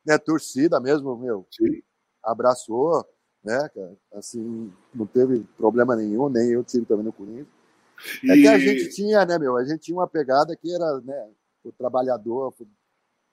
[0.08, 1.46] É, torcida mesmo, meu.
[1.50, 1.82] Sim.
[2.22, 3.04] Abraçou,
[3.42, 3.96] né, cara?
[4.12, 7.48] Assim, não teve problema nenhum, nem eu tive também no Corinthians.
[8.22, 8.30] E...
[8.30, 9.56] É que a gente tinha, né, meu?
[9.56, 11.30] A gente tinha uma pegada que era, né,
[11.64, 12.54] o trabalhador.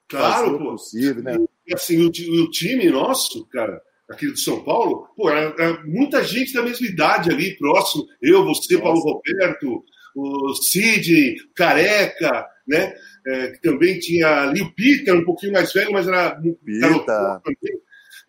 [0.08, 0.70] Claro, pô.
[0.72, 1.36] Possível, né?
[1.66, 6.22] E assim, o, o time nosso, cara aqui de São Paulo, pô, era, era, muita
[6.22, 8.06] gente da mesma idade ali, próximo.
[8.20, 8.78] Eu, você.
[8.78, 12.94] Paulo Roberto, o Sidney, Careca, né?
[13.26, 17.42] É, que também tinha ali o Pita, um pouquinho mais velho, mas era Pita.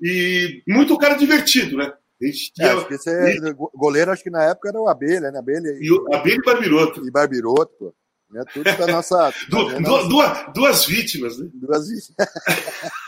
[0.02, 1.94] E muito cara divertido, né?
[2.22, 2.68] A gente tinha...
[2.68, 3.54] é, acho que esse é, e...
[3.76, 5.40] goleiro, acho que na época era o Abelha, né?
[5.40, 7.08] Abelha e, e Abelha e Barbiroto.
[7.08, 7.96] E Barbiroto, pô.
[8.32, 8.44] Né?
[8.52, 9.32] Tudo da nossa.
[9.50, 10.08] du, du, nossa...
[10.08, 11.50] Duas, duas vítimas, né?
[11.54, 12.16] Duas vítimas.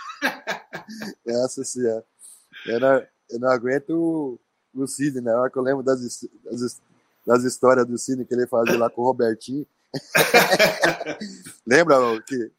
[1.26, 2.04] Essa sim é.
[2.66, 4.40] Eu não, eu não aguento o,
[4.74, 6.00] o Sidney, na hora que eu lembro das,
[6.44, 6.82] das,
[7.26, 9.66] das histórias do Sidney que ele fazia lá com o Robertinho.
[11.66, 11.98] Lembra
[12.28, 12.52] que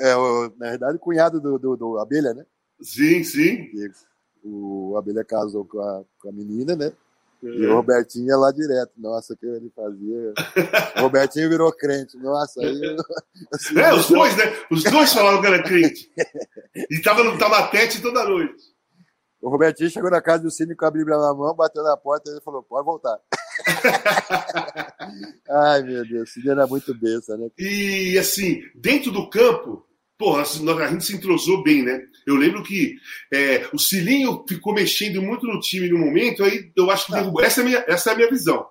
[0.00, 2.44] é, o, na verdade, o cunhado do, do, do Abelha, né?
[2.80, 3.70] Sim, sim.
[3.72, 3.90] E
[4.44, 6.92] o Abelha casou com a, com a menina, né?
[7.42, 7.46] É.
[7.46, 8.92] E o Robertinho ia lá direto.
[8.96, 10.34] Nossa, que ele fazia.
[10.96, 12.16] O Robertinho virou crente.
[12.18, 12.80] Nossa, aí.
[12.82, 12.96] Eu,
[13.52, 14.44] assim, é, os dois, né?
[14.70, 16.10] Os dois falavam que era crente.
[16.90, 18.75] E tava no Tamatete toda noite.
[19.46, 22.28] O Robertinho chegou na casa do Cine com a Bíblia na mão, bateu na porta
[22.28, 23.16] e ele falou: pode voltar.
[25.48, 27.48] Ai, meu Deus, o Cine era muito besta, né?
[27.56, 29.86] E assim, dentro do campo,
[30.18, 32.00] Porra, a gente se entrosou bem, né?
[32.26, 32.96] Eu lembro que
[33.30, 37.18] é, o Cilinho ficou mexendo muito no time no momento, aí eu acho que ah.
[37.18, 37.44] derrubou.
[37.44, 38.66] Essa é, a minha, essa é a minha visão.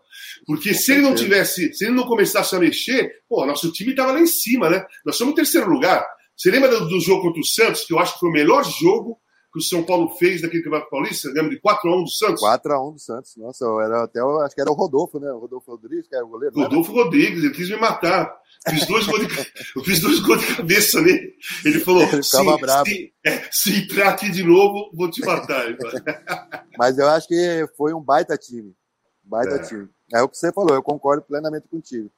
[0.48, 4.12] Porque se ele não tivesse, se ele não começasse a mexer, pô, nosso time estava
[4.12, 4.84] lá em cima, né?
[5.06, 6.04] Nós somos em terceiro lugar.
[6.36, 8.64] Você lembra do, do jogo contra o Santos, que eu acho que foi o melhor
[8.64, 9.20] jogo
[9.56, 11.30] que o São Paulo fez naquele Campeonato Paulista?
[11.30, 12.42] Lembra de 4x1 do Santos?
[12.42, 13.38] 4x1 do Santos.
[13.38, 15.32] Nossa, era até, acho que era o Rodolfo, né?
[15.32, 16.54] O Rodolfo Rodrigues, que era o goleiro.
[16.54, 18.38] Rodolfo Rodrigues, ele quis me matar.
[18.68, 21.36] Fiz dois gols de, eu fiz dois gols de cabeça nele.
[21.64, 25.66] Ele falou: ele se, se, é, se, entrar aqui de novo, vou te matar.
[26.78, 28.76] Mas eu acho que foi um baita time.
[29.24, 29.60] Baita é.
[29.60, 29.88] time.
[30.14, 32.12] É o que você falou, eu concordo plenamente contigo.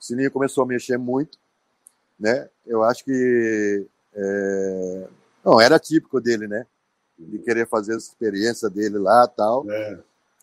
[0.00, 1.38] O Sininho começou a mexer muito,
[2.18, 2.48] né?
[2.66, 3.86] Eu acho que.
[4.12, 5.06] É...
[5.44, 6.66] Não, era típico dele, né?
[7.28, 9.70] De querer fazer a experiência dele lá tal.
[9.70, 9.98] É.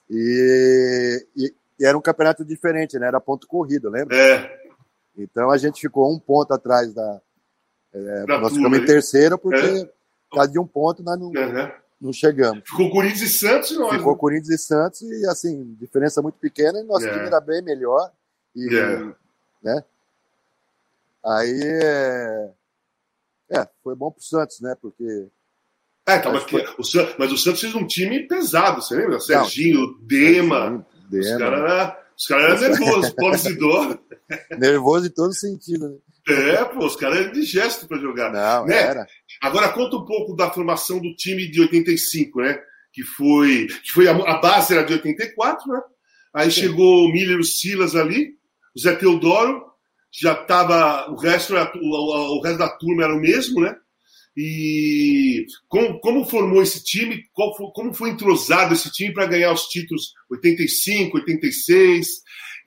[0.10, 3.08] E, e, e, era um campeonato diferente, né?
[3.08, 4.16] Era ponto corrido, lembra?
[4.16, 4.68] É.
[5.18, 7.22] Então a gente ficou um ponto atrás da.
[7.94, 9.86] É, nós ficamos em terceiro porque, é.
[10.30, 11.72] por causa de um ponto, nós não, uhum.
[12.00, 12.64] não chegamos.
[12.70, 13.96] Ficou Corinthians e Santos nós.
[13.96, 14.20] Ficou né?
[14.20, 17.12] Corinthians e Santos e, assim, diferença muito pequena e nosso é.
[17.12, 18.12] time era bem melhor.
[18.56, 19.14] E, é.
[19.64, 19.84] né?
[21.26, 21.60] Aí.
[21.64, 22.50] É,
[23.50, 24.76] é, foi bom pro Santos, né?
[24.80, 25.28] Porque.
[26.08, 26.66] É, tá, mas, foi...
[26.78, 29.20] o Santos, mas o Santos fez um time pesado, você lembra?
[29.20, 30.86] Serginho, não, Dema.
[31.10, 31.22] Dema.
[31.22, 34.00] Os caras os caras eram nervosos, Paulo
[34.58, 35.98] Nervoso em todo sentido, né?
[36.30, 38.32] É, pô, os caras eram de gesto para jogar.
[38.32, 38.76] Não, né?
[38.76, 39.08] era.
[39.42, 42.60] Agora conta um pouco da formação do time de 85, né?
[42.92, 45.82] Que foi, que foi a, a base era de 84, né?
[46.34, 46.62] Aí Sim.
[46.62, 48.34] chegou o Miller, o Silas ali,
[48.76, 49.64] o Zé Teodoro,
[50.12, 53.76] já tava, o resto, era, o, o resto da turma era o mesmo, né?
[54.40, 57.24] E como, como formou esse time?
[57.36, 62.08] Foi, como foi entrosado esse time para ganhar os títulos 85, 86?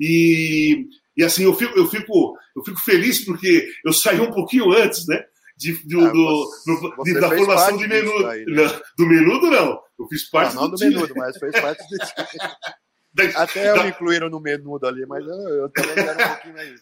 [0.01, 0.85] E,
[1.17, 5.07] e assim, eu fico, eu, fico, eu fico feliz porque eu saí um pouquinho antes,
[5.07, 5.23] né?
[5.57, 8.27] De, do, ah, do, do, de, da formação de menudo.
[8.27, 8.81] Aí, né?
[8.99, 9.81] do menudo, não.
[9.97, 13.31] Eu fiz parte não, não do, do menudo, mas fez parte do time.
[13.37, 13.85] Até da...
[13.85, 16.81] me incluíram no menudo ali, mas eu, eu também quero um pouquinho mais,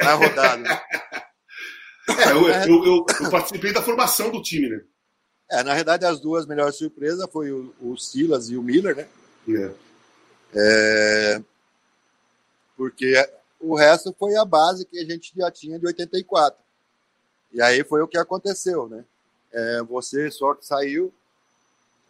[0.00, 0.62] mais rodado.
[0.62, 0.80] Né?
[2.08, 4.80] É, eu, eu, eu, eu, participei da formação do time, né?
[5.50, 9.08] É, na verdade, as duas melhores surpresas foi o, o Silas e o Miller, né?
[9.48, 9.70] É.
[10.54, 11.42] É,
[12.76, 13.14] porque
[13.60, 16.58] o resto foi a base que a gente já tinha de 84.
[17.52, 19.04] E aí foi o que aconteceu, né?
[19.52, 21.12] É, você só que saiu,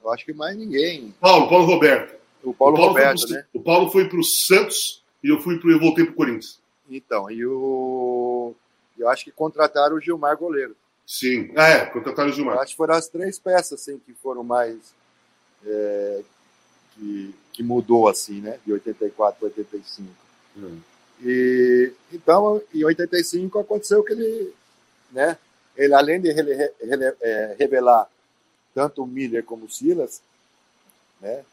[0.03, 1.15] eu acho que mais ninguém.
[1.21, 2.17] Paulo, Paulo Roberto.
[2.43, 3.45] O Paulo, o Paulo Roberto, pro, né?
[3.53, 6.61] O Paulo foi para o Santos e eu fui pro, eu voltei para o Corinthians.
[6.89, 8.55] Então, e o
[8.99, 10.77] eu acho que contrataram o Gilmar goleiro.
[11.07, 12.57] Sim, é, contrataram o Gilmar.
[12.57, 14.77] Eu acho que foram as três peças assim, que foram mais.
[15.65, 16.23] É,
[16.93, 18.59] que, que mudou assim, né?
[18.65, 20.09] De 84 para 85.
[20.57, 20.81] Hum.
[21.23, 24.53] E, então, em 85 aconteceu que ele,
[25.13, 25.39] né?
[25.77, 28.09] Ele, além de ele, ele, é, revelar
[28.75, 30.21] tanto o Miller como o Silas,
[31.21, 31.45] né?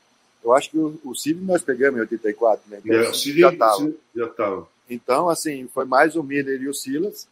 [0.44, 2.82] Eu acho que o, o Silas nós pegamos em 84, né?
[2.84, 3.94] Então, é, o Silas já estava.
[4.16, 4.68] Já estava.
[4.90, 7.28] Então, assim, foi mais o Miller e o Silas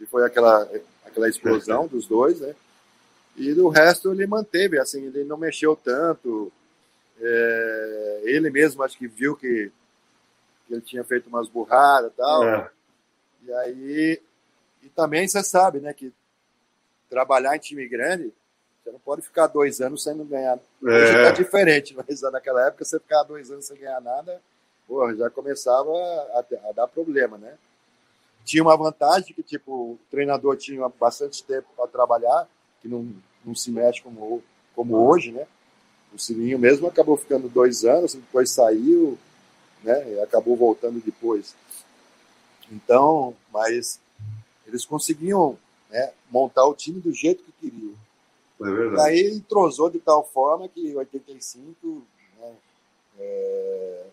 [0.00, 0.68] e foi aquela,
[1.04, 2.54] aquela explosão dos dois, né?
[3.36, 6.52] E do resto ele manteve, assim, ele não mexeu tanto.
[7.20, 9.70] É, ele mesmo acho que viu que,
[10.66, 12.44] que ele tinha feito umas burradas e tal.
[12.44, 12.70] É.
[13.44, 14.22] E aí,
[14.82, 16.12] e também você sabe, né, que
[17.08, 18.32] trabalhar em time grande,
[18.82, 20.58] você não pode ficar dois anos sem ganhar.
[20.82, 21.24] Hoje é.
[21.24, 24.40] tá diferente, mas naquela época você ficar dois anos sem ganhar nada,
[24.86, 27.56] porra, já começava a, a dar problema, né?
[28.48, 32.48] Tinha uma vantagem que tipo o treinador tinha bastante tempo para trabalhar,
[32.80, 34.42] que não, não se mexe como,
[34.74, 35.46] como hoje, né?
[36.14, 39.18] O Sininho mesmo acabou ficando dois anos, depois saiu,
[39.84, 40.14] né?
[40.14, 41.54] E acabou voltando depois.
[42.72, 44.00] Então, mas
[44.66, 45.58] eles conseguiam
[45.90, 47.92] né, montar o time do jeito que queriam.
[48.62, 49.10] É verdade.
[49.10, 52.02] Aí entrosou de tal forma que em 85
[52.38, 52.54] né,
[53.18, 54.06] é,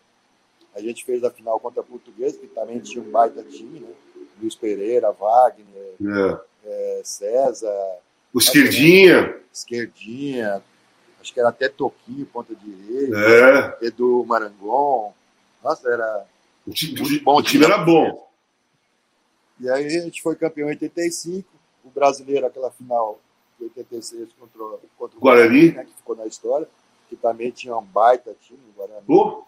[0.75, 3.95] a gente fez a final contra a Portuguesa, que também tinha um baita time, né?
[4.39, 6.55] Luiz Pereira, Wagner, é.
[6.65, 7.97] É, César.
[8.33, 9.37] O Esquerdinha.
[9.53, 10.61] Esquerdinha.
[11.21, 13.17] Acho que era até Toquinho, ponta direita.
[13.81, 13.87] É.
[13.87, 15.13] Edu Marangon.
[15.63, 16.25] Nossa, era.
[16.67, 18.27] O time, muito bom, o time era bom.
[19.59, 21.47] E aí a gente foi campeão em 85.
[21.83, 23.19] O brasileiro, aquela final
[23.57, 24.59] de 86 contra,
[24.97, 26.67] contra o Guarani, Guarani né, que ficou na história,
[27.09, 29.05] que também tinha um baita time, o Guarani.
[29.07, 29.43] Oh.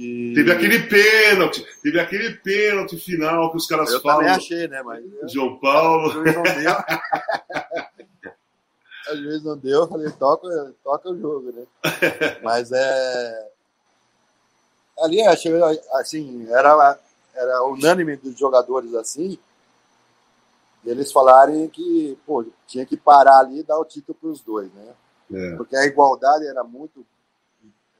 [0.00, 0.32] E...
[0.32, 4.28] Teve aquele pênalti, teve aquele pênalti final que os caras eu falam.
[4.28, 4.80] Eu achei, né?
[4.80, 5.04] Mas...
[5.32, 6.22] João Paulo.
[9.08, 11.66] às vezes não deu, eu falei, toca, toca o jogo, né?
[12.44, 13.50] Mas é.
[15.00, 15.52] Ali, achei,
[15.94, 16.98] assim, era,
[17.34, 19.38] era unânime dos jogadores assim,
[20.84, 24.72] eles falarem que pô, tinha que parar ali e dar o título para os dois,
[24.72, 24.94] né?
[25.32, 25.56] É.
[25.56, 27.04] Porque a igualdade era muito.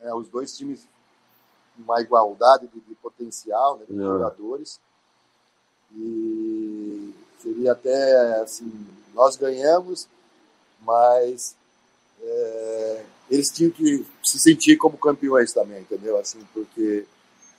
[0.01, 0.87] É, os dois times,
[1.79, 4.03] uma igualdade de, de potencial né, de é.
[4.03, 4.81] jogadores.
[5.95, 8.71] E seria até assim:
[9.15, 10.09] nós ganhamos,
[10.81, 11.57] mas
[12.23, 16.19] é, eles tinham que se sentir como campeões também, entendeu?
[16.19, 17.07] Assim, porque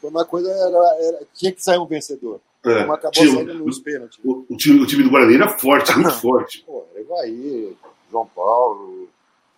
[0.03, 2.39] uma coisa era, era tinha que sair um vencedor.
[2.63, 4.19] É, Como acabou tinha, saindo nos pênaltis.
[4.23, 6.63] O, o, time, o time do Guarani era forte, muito forte.
[6.65, 7.75] Pô, Evaí,
[8.11, 9.07] João Paulo,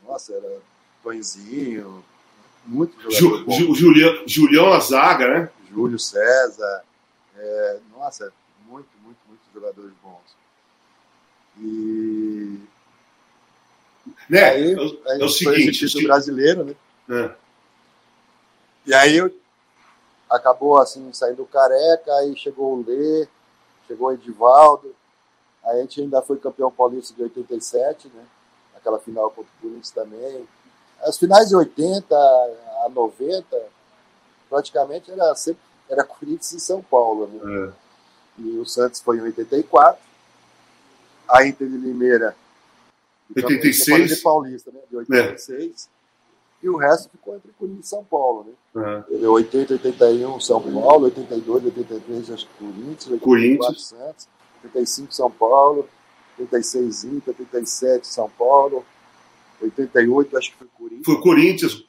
[0.07, 0.59] nossa, era
[1.03, 2.03] Tonzinho,
[2.65, 5.49] muito Ju, Ju, Julião, Julião na zaga, né?
[5.69, 6.83] Júlio César,
[7.37, 8.31] é, nossa,
[8.67, 10.35] muito, muito, muitos jogadores bons.
[11.59, 12.59] E
[14.29, 14.43] né?
[14.43, 14.75] Aí,
[15.07, 16.75] aí é o seguinte, esse brasileiro, né?
[17.09, 17.35] É.
[18.85, 19.33] E aí eu
[20.29, 23.27] acabou assim saindo careca, aí chegou o Lê,
[23.87, 24.95] chegou o Edivaldo,
[25.63, 28.25] aí a gente ainda foi campeão paulista de 87, né?
[28.75, 30.47] Aquela final contra o Corinthians também.
[31.03, 33.45] As finais de 80 a 90,
[34.49, 37.67] praticamente era sempre era Corinthians e São Paulo, né?
[37.67, 38.41] É.
[38.41, 40.01] E o Santos foi em 84,
[41.27, 42.35] a Inter de Limeira
[43.35, 44.79] 86 de Paulista, né?
[44.89, 45.89] De 86.
[45.89, 46.65] É.
[46.65, 49.03] E o resto ficou entre Corinthians e São Paulo, né?
[49.11, 49.31] Uhum.
[49.31, 53.85] 80, 81 São Paulo, 82, 83 acho que Corinthians, 84 Corinthians.
[53.85, 54.27] Santos,
[54.63, 55.89] 85 São Paulo,
[56.39, 58.85] 86 Inter, 87 São Paulo,
[59.61, 61.05] 88 acho que foi Corinthians.
[61.05, 61.85] Foi Corinthians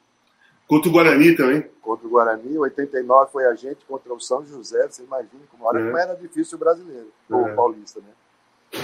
[0.67, 1.69] contra o Guarani também.
[1.81, 5.85] Contra o Guarani, 89 foi a gente contra o São José, você imagina como, era,
[5.85, 8.81] como era difícil o brasileiro, ou o paulista, né?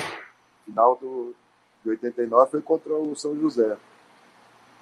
[0.66, 1.34] Final do,
[1.84, 3.78] de 89 foi contra o São José.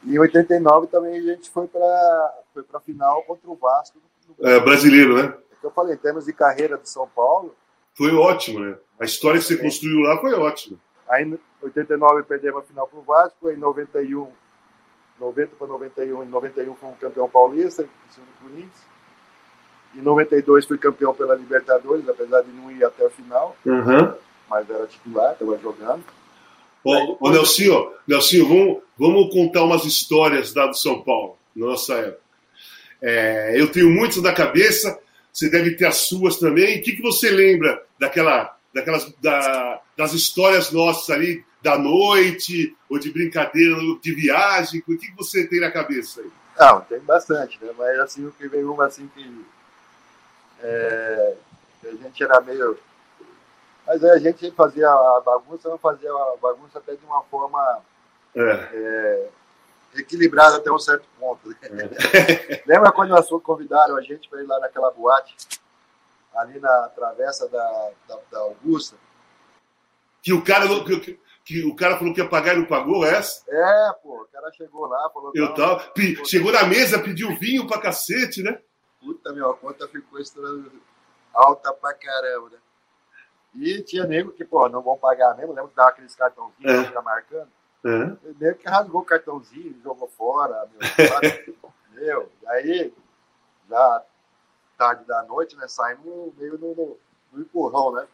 [0.03, 3.99] E em 89 também a gente foi para foi a final contra o Vasco.
[4.41, 5.33] É, brasileiro, né?
[5.51, 7.55] É que eu falei, em termos de carreira de São Paulo.
[7.95, 8.77] Foi ótimo, né?
[8.99, 9.57] A história que você é.
[9.57, 10.77] construiu lá foi ótima.
[11.09, 14.27] Aí em 89 perdemos a final para o Vasco, em 91,
[15.19, 17.87] 90 para 91, em 91 fui um campeão paulista, em
[18.41, 18.87] Corinthians.
[19.95, 23.55] Em 92 fui campeão pela Libertadores, apesar de não ir até a final.
[23.65, 24.13] Uhum.
[24.49, 26.03] Mas era titular, estava jogando.
[26.83, 31.95] Ô, ô Nelsinho, Nelsinho vamos, vamos contar umas histórias da do São Paulo, na nossa
[31.95, 32.21] época.
[33.01, 34.97] É, eu tenho muitas na cabeça,
[35.31, 36.79] você deve ter as suas também.
[36.79, 42.99] O que, que você lembra daquela, daquelas, da, das histórias nossas ali, da noite, ou
[42.99, 44.83] de brincadeira, de viagem?
[44.87, 46.31] O que, você tem na cabeça aí?
[46.59, 47.71] Não, tem bastante, né?
[47.77, 49.45] Mas assim, o que veio uma assim que,
[50.61, 51.33] é,
[51.85, 52.77] a gente era meio
[53.87, 57.81] mas a gente fazia a bagunça, não fazia a bagunça até de uma forma
[58.35, 58.41] é.
[58.41, 59.29] É,
[59.95, 61.47] equilibrada até um certo ponto.
[61.47, 61.57] Né?
[62.13, 62.63] É.
[62.67, 65.33] Lembra quando nós convidaram a gente para ir lá naquela boate,
[66.37, 68.95] ali na travessa da, da, da Augusta?
[70.21, 73.43] Que o cara que, que, o cara falou que ia pagar e não pagou essa?
[73.49, 75.31] É, pô, o cara chegou lá, falou.
[75.33, 78.61] Eu tava, pe, chegou na mesa, pediu vinho pra cacete, né?
[78.99, 80.19] Puta, meu, a conta ficou
[81.33, 82.57] alta pra caramba, né?
[83.55, 85.53] E tinha nego que, pô, não vão pagar mesmo.
[85.53, 86.83] Lembra que dava aqueles cartãozinhos é.
[86.83, 87.49] ficar marcando?
[87.85, 88.33] É.
[88.39, 91.63] Nego que rasgou o cartãozinho, jogou fora, meu.
[91.93, 92.93] meu, aí,
[93.69, 94.03] já
[94.77, 95.67] tarde da noite, né?
[95.67, 96.97] Saímos meio no, no,
[97.33, 98.05] no empurrão, né?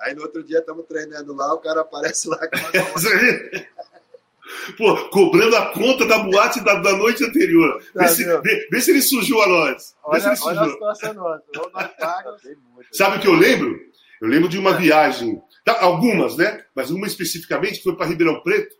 [0.00, 2.56] Aí no outro dia estamos treinando lá, o cara aparece lá com
[4.76, 7.82] Pô, cobrando a conta da boate da, da noite anterior.
[7.94, 9.94] Vê, se, vê, vê, se, ele sujou a nós.
[10.02, 10.50] Olha, se ele sujou.
[10.50, 11.42] olha a situação nossa.
[12.92, 13.78] Sabe o que eu lembro?
[14.20, 16.64] Eu lembro de uma viagem, tá, algumas, né?
[16.74, 18.74] Mas uma especificamente foi para Ribeirão Preto,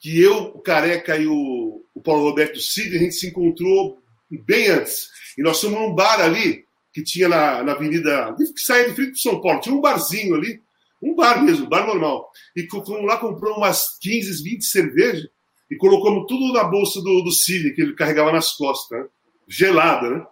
[0.00, 4.02] que eu, o Careca e o, o Paulo Roberto Cid, a gente se encontrou
[4.42, 5.08] bem antes.
[5.36, 9.12] E nós fomos num bar ali, que tinha na, na avenida, que saía de frente
[9.12, 10.60] de São Paulo, tinha um barzinho ali,
[11.02, 12.30] um bar mesmo, um bar normal.
[12.56, 15.28] E fomos lá, comprou umas 15, 20 cervejas
[15.70, 19.06] e colocamos tudo na bolsa do, do Cid, que ele carregava nas costas, né?
[19.48, 20.26] gelada, né?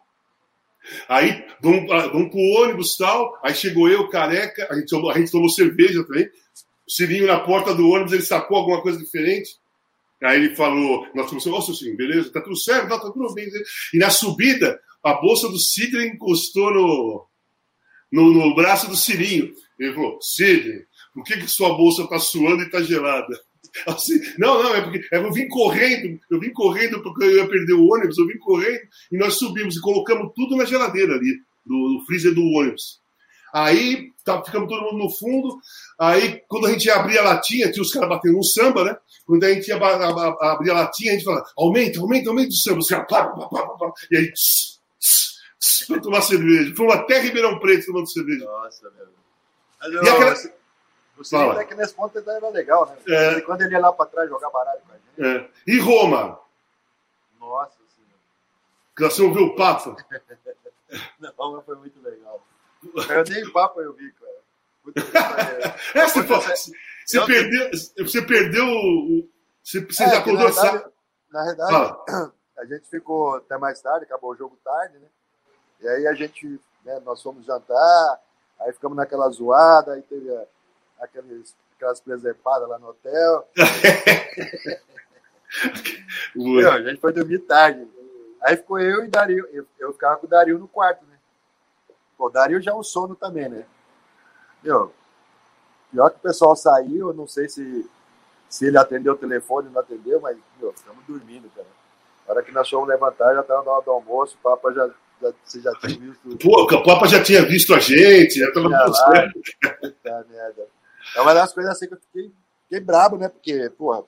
[1.09, 3.39] Aí vamos, vamos pro ônibus tal.
[3.43, 6.29] Aí chegou eu, careca, a gente a gente tomou cerveja também.
[6.87, 9.51] O Cirinho na porta do ônibus, ele sacou alguma coisa diferente.
[10.23, 13.49] Aí ele falou, nós começamos, Cirinho, beleza, tá tudo certo, tá, tá tudo bem.
[13.93, 17.27] E na subida, a bolsa do Sidney encostou no,
[18.13, 19.53] no, no, braço do Cirinho.
[19.79, 23.37] Ele falou, Sidney, por que, que sua bolsa tá suando e tá gelada?
[23.87, 27.49] Assim, não, não, é porque é, eu vim correndo, eu vim correndo porque eu ia
[27.49, 31.41] perder o ônibus, eu vim correndo e nós subimos e colocamos tudo na geladeira ali,
[31.67, 33.02] no freezer do ônibus.
[33.53, 35.59] Aí tá, ficamos todo mundo no fundo.
[35.99, 38.97] Aí, quando a gente abria a latinha, tinha os caras batendo um samba, né?
[39.27, 42.79] Quando a gente ia abrir a latinha, a gente falava: aumenta, aumenta, aumenta o samba.
[42.79, 46.75] Os caras, pá, pá, pá, pá, e aí, tss, tss, tss, pra tomar cerveja.
[46.75, 48.45] Fomos até Ribeirão Preto tomando cerveja.
[48.45, 50.03] Nossa, meu.
[50.03, 50.35] E aquela...
[51.19, 52.97] O Cine até que nesse ponto era legal, né?
[53.07, 53.41] É.
[53.43, 55.47] Quando ele ia lá pra trás jogar baralho com a gente.
[55.47, 55.51] É.
[55.67, 56.41] E Roma?
[57.39, 58.19] Nossa Senhora.
[58.97, 59.97] Que você ouviu o Papa?
[61.21, 62.43] Não, mas foi muito legal.
[63.09, 64.33] Eu nem o Papa eu vi, cara.
[65.95, 66.73] é, você, você,
[67.07, 69.29] você, perdeu, você perdeu o.
[69.63, 70.85] Você, você é, já acordou na verdade,
[71.31, 75.07] na verdade a gente ficou até mais tarde, acabou o jogo tarde, né?
[75.81, 78.21] E aí a gente, né, nós fomos jantar,
[78.61, 80.29] aí ficamos naquela zoada, aí teve
[81.01, 83.49] aqueles, aquelas preservadas lá no hotel.
[86.35, 87.87] Meu, a gente foi dormir tarde.
[88.41, 89.47] Aí ficou eu e Dario.
[89.53, 91.12] Eu, eu ficava com o Dario no quarto, né?
[92.27, 93.65] O Dario já um sono também, né?
[94.63, 94.93] Meu,
[95.91, 97.91] pior que o pessoal saiu, eu não sei se,
[98.49, 101.67] se ele atendeu o telefone ou não atendeu, mas, meu, ficamos dormindo, cara.
[102.25, 104.89] Na hora que nós fomos levantar, já estava na hora do almoço, o Papa já,
[105.21, 106.39] já, você já tinha visto.
[106.39, 109.41] Pô, o Papa já tinha visto a gente, já estava certo.
[109.81, 110.69] Puta merda.
[111.17, 113.29] É uma das coisas assim que eu fiquei, fiquei brabo, né?
[113.29, 114.05] Porque, porra,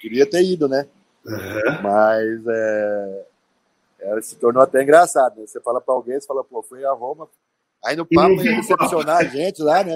[0.00, 0.88] queria ter ido, né?
[1.24, 1.82] Uhum.
[1.82, 3.26] Mas é,
[4.00, 5.40] é, se tornou até engraçado.
[5.40, 5.46] Né?
[5.46, 7.28] Você fala para alguém, você fala, pô, fui a Roma.
[7.84, 9.94] Aí no papo ia decepcionar a gente lá, né?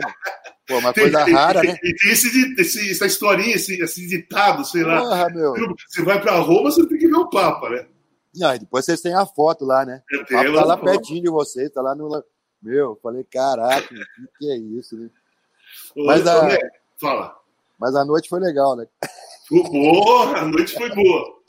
[0.67, 1.79] Pô, uma coisa tem, rara, tem, né?
[1.83, 5.01] E tem esse, esse, essa historinha, esse, esse ditado, sei lá.
[5.01, 5.53] Porra, meu.
[5.87, 7.87] Você vai para Roma, você tem que ver o Papa, né?
[8.35, 10.03] Não, e depois vocês têm a foto lá, né?
[10.13, 12.25] o Papa tá lá pertinho de vocês, tá lá no.
[12.63, 15.11] Meu, falei, caraca, o que, é isso, né?
[15.95, 16.49] Mas a,
[16.99, 17.37] fala.
[17.79, 18.87] Mas a noite foi legal, né?
[19.51, 21.43] Boa, a noite foi boa.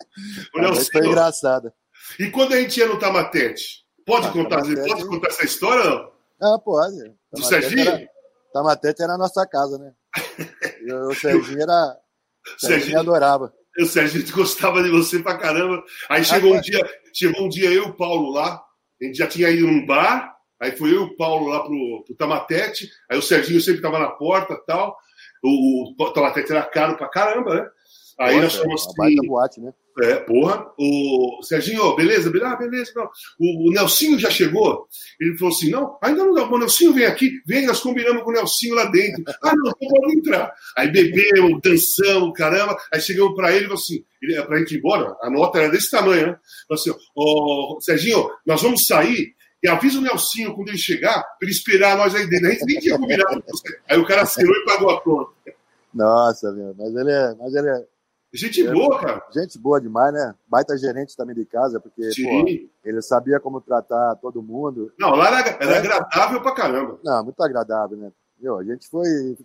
[0.57, 1.73] a noite foi engraçada.
[2.19, 3.85] E quando a gente ia no Tamatete?
[4.05, 4.87] Pode, ah, contar, Tamatete...
[4.87, 6.11] pode contar essa história ou não?
[6.41, 7.13] Ah, pode.
[7.33, 7.87] Do Serginho?
[7.87, 8.07] Era...
[8.53, 9.93] Tamatete era a nossa casa, né?
[10.85, 11.97] E o Serginho era.
[12.45, 13.53] O Serginho, Serginho adorava.
[13.79, 15.83] O Serginho gostava de você pra caramba.
[16.09, 18.63] Aí chegou ah, um dia, chegou um dia eu e o Paulo lá.
[19.01, 20.35] A gente já tinha ido num bar.
[20.61, 22.89] Aí foi eu e o Paulo lá pro, pro Tamatete.
[23.09, 24.95] Aí o Serginho sempre tava na porta tal.
[25.43, 27.69] O, o Tamatete era caro pra caramba, né?
[28.19, 29.15] Aí nós fomos assim.
[29.27, 29.73] Boate, né?
[30.01, 30.65] É, porra.
[30.77, 32.91] O Serginho, beleza, ah, beleza.
[32.95, 33.09] Não.
[33.39, 34.87] O, o Nelsinho já chegou.
[35.19, 36.43] Ele falou assim: não, ainda não dá.
[36.43, 39.23] O Nelsinho vem aqui, vem, nós combinamos com o Nelsinho lá dentro.
[39.41, 40.53] ah, não, não pode entrar.
[40.77, 42.75] Aí bebemos, dançamos, caramba.
[42.93, 45.69] Aí chegamos pra ele e falou assim: ele, pra gente ir embora, a nota era
[45.69, 46.39] desse tamanho, né?
[46.67, 49.33] Falou assim: ô, oh, Serginho, nós vamos sair
[49.63, 52.47] e avisa o Nelsinho quando ele chegar, para ele esperar nós aí dentro.
[52.47, 53.79] A gente nem tinha combinado com você.
[53.89, 55.31] Aí o cara assinou e pagou a conta.
[55.93, 57.35] Nossa, meu, mas ele é.
[57.39, 57.94] Mas ele é...
[58.35, 59.23] Gente boa, cara.
[59.31, 60.35] Gente boa demais, né?
[60.47, 64.91] Baita gerente também de casa, porque pô, ele sabia como tratar todo mundo.
[64.99, 65.77] Não, lá era, era é.
[65.77, 66.99] agradável pra caramba.
[67.03, 68.11] Não, muito agradável, né?
[68.39, 69.37] Meu, a gente foi.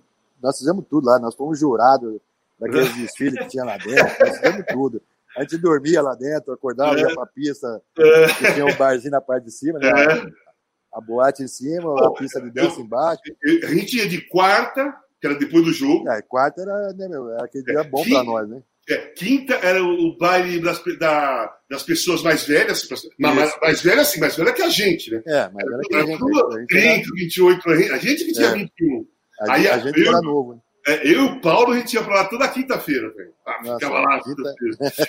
[0.43, 2.21] Nós fizemos tudo lá, nós fomos jurados
[2.59, 5.03] daqueles desfiles que tinha lá dentro, nós fizemos tudo.
[5.37, 7.03] A gente dormia lá dentro, acordava, é.
[7.03, 8.27] ia pra pista, é.
[8.35, 9.89] que tinha um barzinho na parte de cima, né?
[9.89, 10.51] É.
[10.93, 13.23] A boate em cima, a pista de dança embaixo.
[13.63, 16.09] A gente ia de quarta, que era depois do jogo.
[16.09, 18.61] É, quarta era, né, meu, era aquele dia bom para nós, né?
[18.91, 22.89] É, quinta era o baile das, da, das pessoas mais velhas,
[23.21, 25.23] mais, mais velhas assim, mais velha que a gente, né?
[25.27, 26.67] É, mais velha que a gente.
[26.67, 28.55] 30, 28, a gente que tinha é.
[28.55, 29.07] 21.
[29.43, 30.61] A, Aí, a gente eu, era novo?
[30.87, 33.33] É, eu e o Paulo, a gente ia pra lá toda quinta-feira, velho.
[33.47, 34.21] Ah, ficava lá.
[34.23, 34.55] Quinta...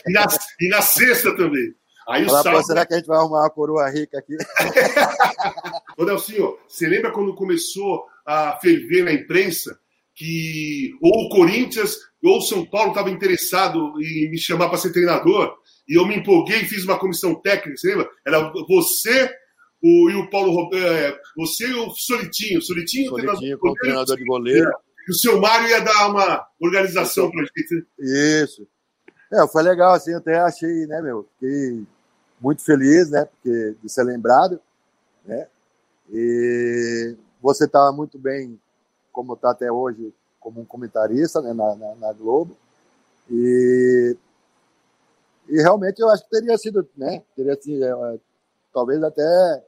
[0.07, 0.27] E, na,
[0.59, 1.73] e na sexta também.
[2.07, 2.65] Aí Fala, o sábado...
[2.65, 4.35] será que a gente vai arrumar uma coroa rica aqui?
[5.97, 9.79] Ô, Nelsinho, você lembra quando começou a ferver na imprensa
[10.13, 11.97] que ou o Corinthians
[12.27, 15.55] ou o São Paulo estava interessado em me chamar para ser treinador?
[15.87, 18.09] E eu me empolguei e fiz uma comissão técnica, você lembra?
[18.25, 19.29] Era você
[19.83, 22.61] o, e o Paulo Roberto, é, você e o Solitinho.
[22.61, 24.71] Solitinho, Solitinho treinador, como treinador de goleiro.
[25.07, 27.87] E o seu Mário ia dar uma organização para a gente.
[27.99, 28.67] Isso.
[29.33, 31.83] É, foi legal, assim, eu até achei, né, meu, fiquei
[32.39, 34.59] muito feliz, né, porque, de ser lembrado,
[35.25, 35.47] né,
[36.11, 38.59] e você estava muito bem,
[39.11, 42.57] como está até hoje, como um comentarista, né, na, na, na, Globo,
[43.29, 44.17] e,
[45.47, 48.19] e realmente eu acho que teria sido, né, teria sido, é,
[48.73, 49.63] talvez até,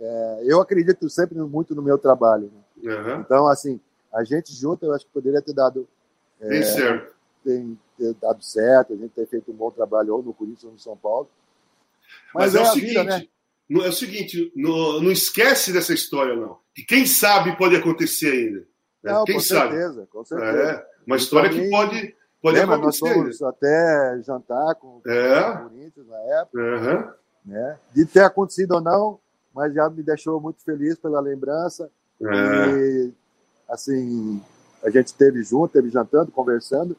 [0.00, 2.94] é, eu acredito sempre muito no meu trabalho, né?
[2.94, 3.20] uhum.
[3.20, 3.78] então, assim,
[4.16, 5.86] a gente junto, eu acho que poderia ter dado.
[6.40, 7.14] É, certo.
[7.44, 10.72] Tem, ter dado certo, a gente ter feito um bom trabalho ou no Corinthians ou
[10.72, 11.28] no São Paulo.
[12.34, 13.26] Mas, Mas é, é, o seguinte, vida, né?
[13.70, 16.58] é o seguinte, não, não esquece dessa história, não.
[16.74, 18.66] Que quem sabe pode acontecer ainda.
[19.12, 19.74] Não, quem com sabe?
[19.74, 20.58] certeza, com certeza.
[20.58, 23.04] É, uma história que pode, pode lembra, acontecer.
[23.04, 25.50] Nós fomos até jantar com, é.
[25.50, 26.58] o Corinthians na época.
[26.58, 27.52] Uhum.
[27.52, 27.78] Né?
[27.94, 29.20] De ter acontecido ou não,
[29.54, 31.90] mas já me deixou muito feliz pela lembrança
[32.20, 32.70] É.
[32.70, 33.12] E,
[33.68, 34.42] assim,
[34.82, 36.96] a gente esteve junto, esteve jantando, conversando.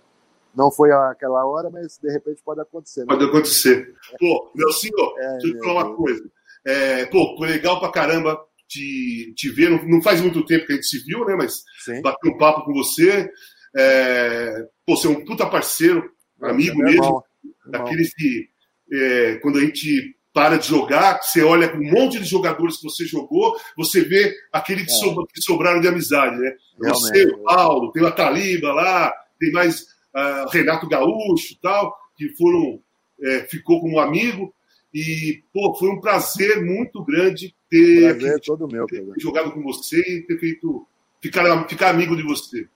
[0.55, 3.01] Não foi aquela hora, mas de repente pode acontecer.
[3.01, 3.08] Né?
[3.08, 3.93] Pode acontecer.
[4.20, 6.24] Pô, meu senhor, é, deixa eu te falar uma coisa.
[6.66, 9.70] É, pô, legal pra caramba te, te ver.
[9.70, 11.36] Não, não, faz muito tempo que a gente se viu, né?
[11.36, 12.01] Mas Sim.
[12.01, 13.30] bater um papo com você.
[13.76, 16.09] É, pô, você é um puta parceiro,
[16.41, 17.03] amigo mesmo.
[17.03, 17.24] Irmão.
[17.68, 18.47] Daqueles que,
[18.91, 23.05] é, quando a gente para de jogar, você olha um monte de jogadores que você
[23.05, 25.13] jogou, você vê aquele que, é.
[25.34, 26.51] que sobraram de amizade, né?
[26.80, 27.11] Realmente.
[27.11, 32.30] Você, o Paulo, tem o Ataliba lá, tem mais uh, Renato Gaúcho e tal, que
[32.36, 32.80] foram,
[33.20, 34.53] é, ficou como amigo.
[34.94, 39.62] E, pô, foi um prazer muito grande ter, prazer é todo meu, ter, jogado com
[39.62, 40.88] você e ter feito
[41.22, 42.68] ficar, ficar amigo de você.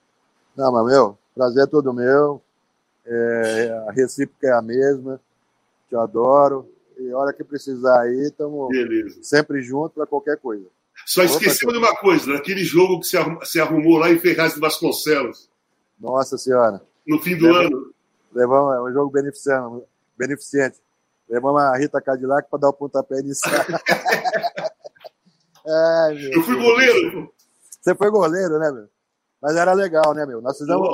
[0.56, 2.42] Não, mas meu, prazer é todo meu.
[3.04, 5.20] É, a recíproca é a mesma.
[5.88, 6.68] Te adoro.
[6.98, 8.68] E hora que precisar aí, estamos
[9.22, 10.66] sempre juntos para qualquer coisa.
[11.06, 15.50] Só esqueceu de uma coisa, naquele jogo que você arrumou lá em Ferraz de Vasconcelos.
[15.98, 16.82] Nossa Senhora.
[17.06, 17.92] No fim do ano.
[18.32, 19.82] Levamos, é um jogo beneficente.
[20.16, 20.78] beneficente.
[21.32, 23.54] Levamos a Rita Cadillac para dar o pontapé inicial.
[25.66, 27.32] Ai, Eu fui goleiro.
[27.80, 28.86] Você foi goleiro, né, meu?
[29.40, 30.42] Mas era legal, né, meu?
[30.42, 30.86] Nós fizemos,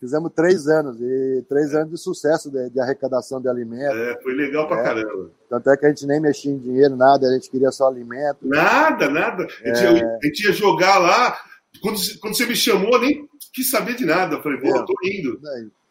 [0.00, 3.96] fizemos três anos, e três anos de sucesso de, de arrecadação de alimentos.
[3.96, 4.82] É, foi legal pra é.
[4.82, 5.30] caramba.
[5.48, 8.38] Tanto é que a gente nem mexia em dinheiro, nada, a gente queria só alimento.
[8.42, 9.44] Nada, nada.
[9.44, 9.92] A gente, é...
[9.98, 11.38] ia, a gente ia jogar lá.
[11.80, 14.34] Quando, quando você me chamou, eu nem quis saber de nada.
[14.34, 14.84] Eu falei, pô, é.
[14.84, 15.40] tô indo.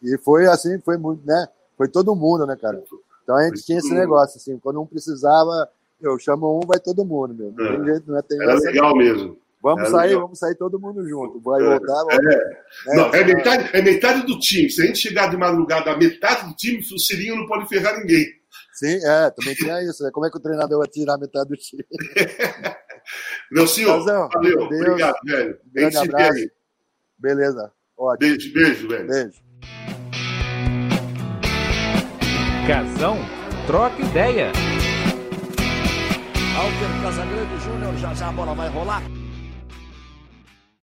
[0.03, 1.47] E foi assim, foi muito, né?
[1.77, 2.83] Foi todo mundo, né, cara?
[3.25, 3.99] Então a gente tinha esse mundo.
[3.99, 5.67] negócio, assim, quando um precisava,
[5.99, 7.51] eu chamo um, vai todo mundo, meu.
[7.51, 7.75] Não é.
[7.75, 8.21] tem jeito, não é?
[8.21, 9.37] Tem Era legal mesmo.
[9.63, 10.21] Vamos é sair, legal.
[10.21, 11.41] vamos sair todo mundo junto.
[11.41, 12.03] Vai é, voltar.
[12.03, 12.35] Vamos...
[12.35, 12.95] É.
[12.95, 14.69] Não, é, metade, é metade do time.
[14.69, 17.99] Se a gente chegar de madrugada, a metade do time, o Cirinho não pode ferrar
[17.99, 18.27] ninguém.
[18.73, 20.03] Sim, é, também tinha isso.
[20.03, 20.11] Né?
[20.13, 21.83] Como é que o treinador vai tirar metade do time?
[23.51, 24.29] Meu senhor, valeu.
[24.39, 25.59] Deus, obrigado, velho.
[25.65, 26.49] Um grande abraço.
[27.17, 27.71] Beleza.
[27.97, 28.29] Ótimo.
[28.29, 29.07] Beijo, beijo, velho.
[29.07, 29.94] Beijo.
[32.67, 33.19] Casão,
[33.67, 34.51] troca ideia.
[36.57, 39.03] Alter Casagrande Júnior, já já a bola vai rolar.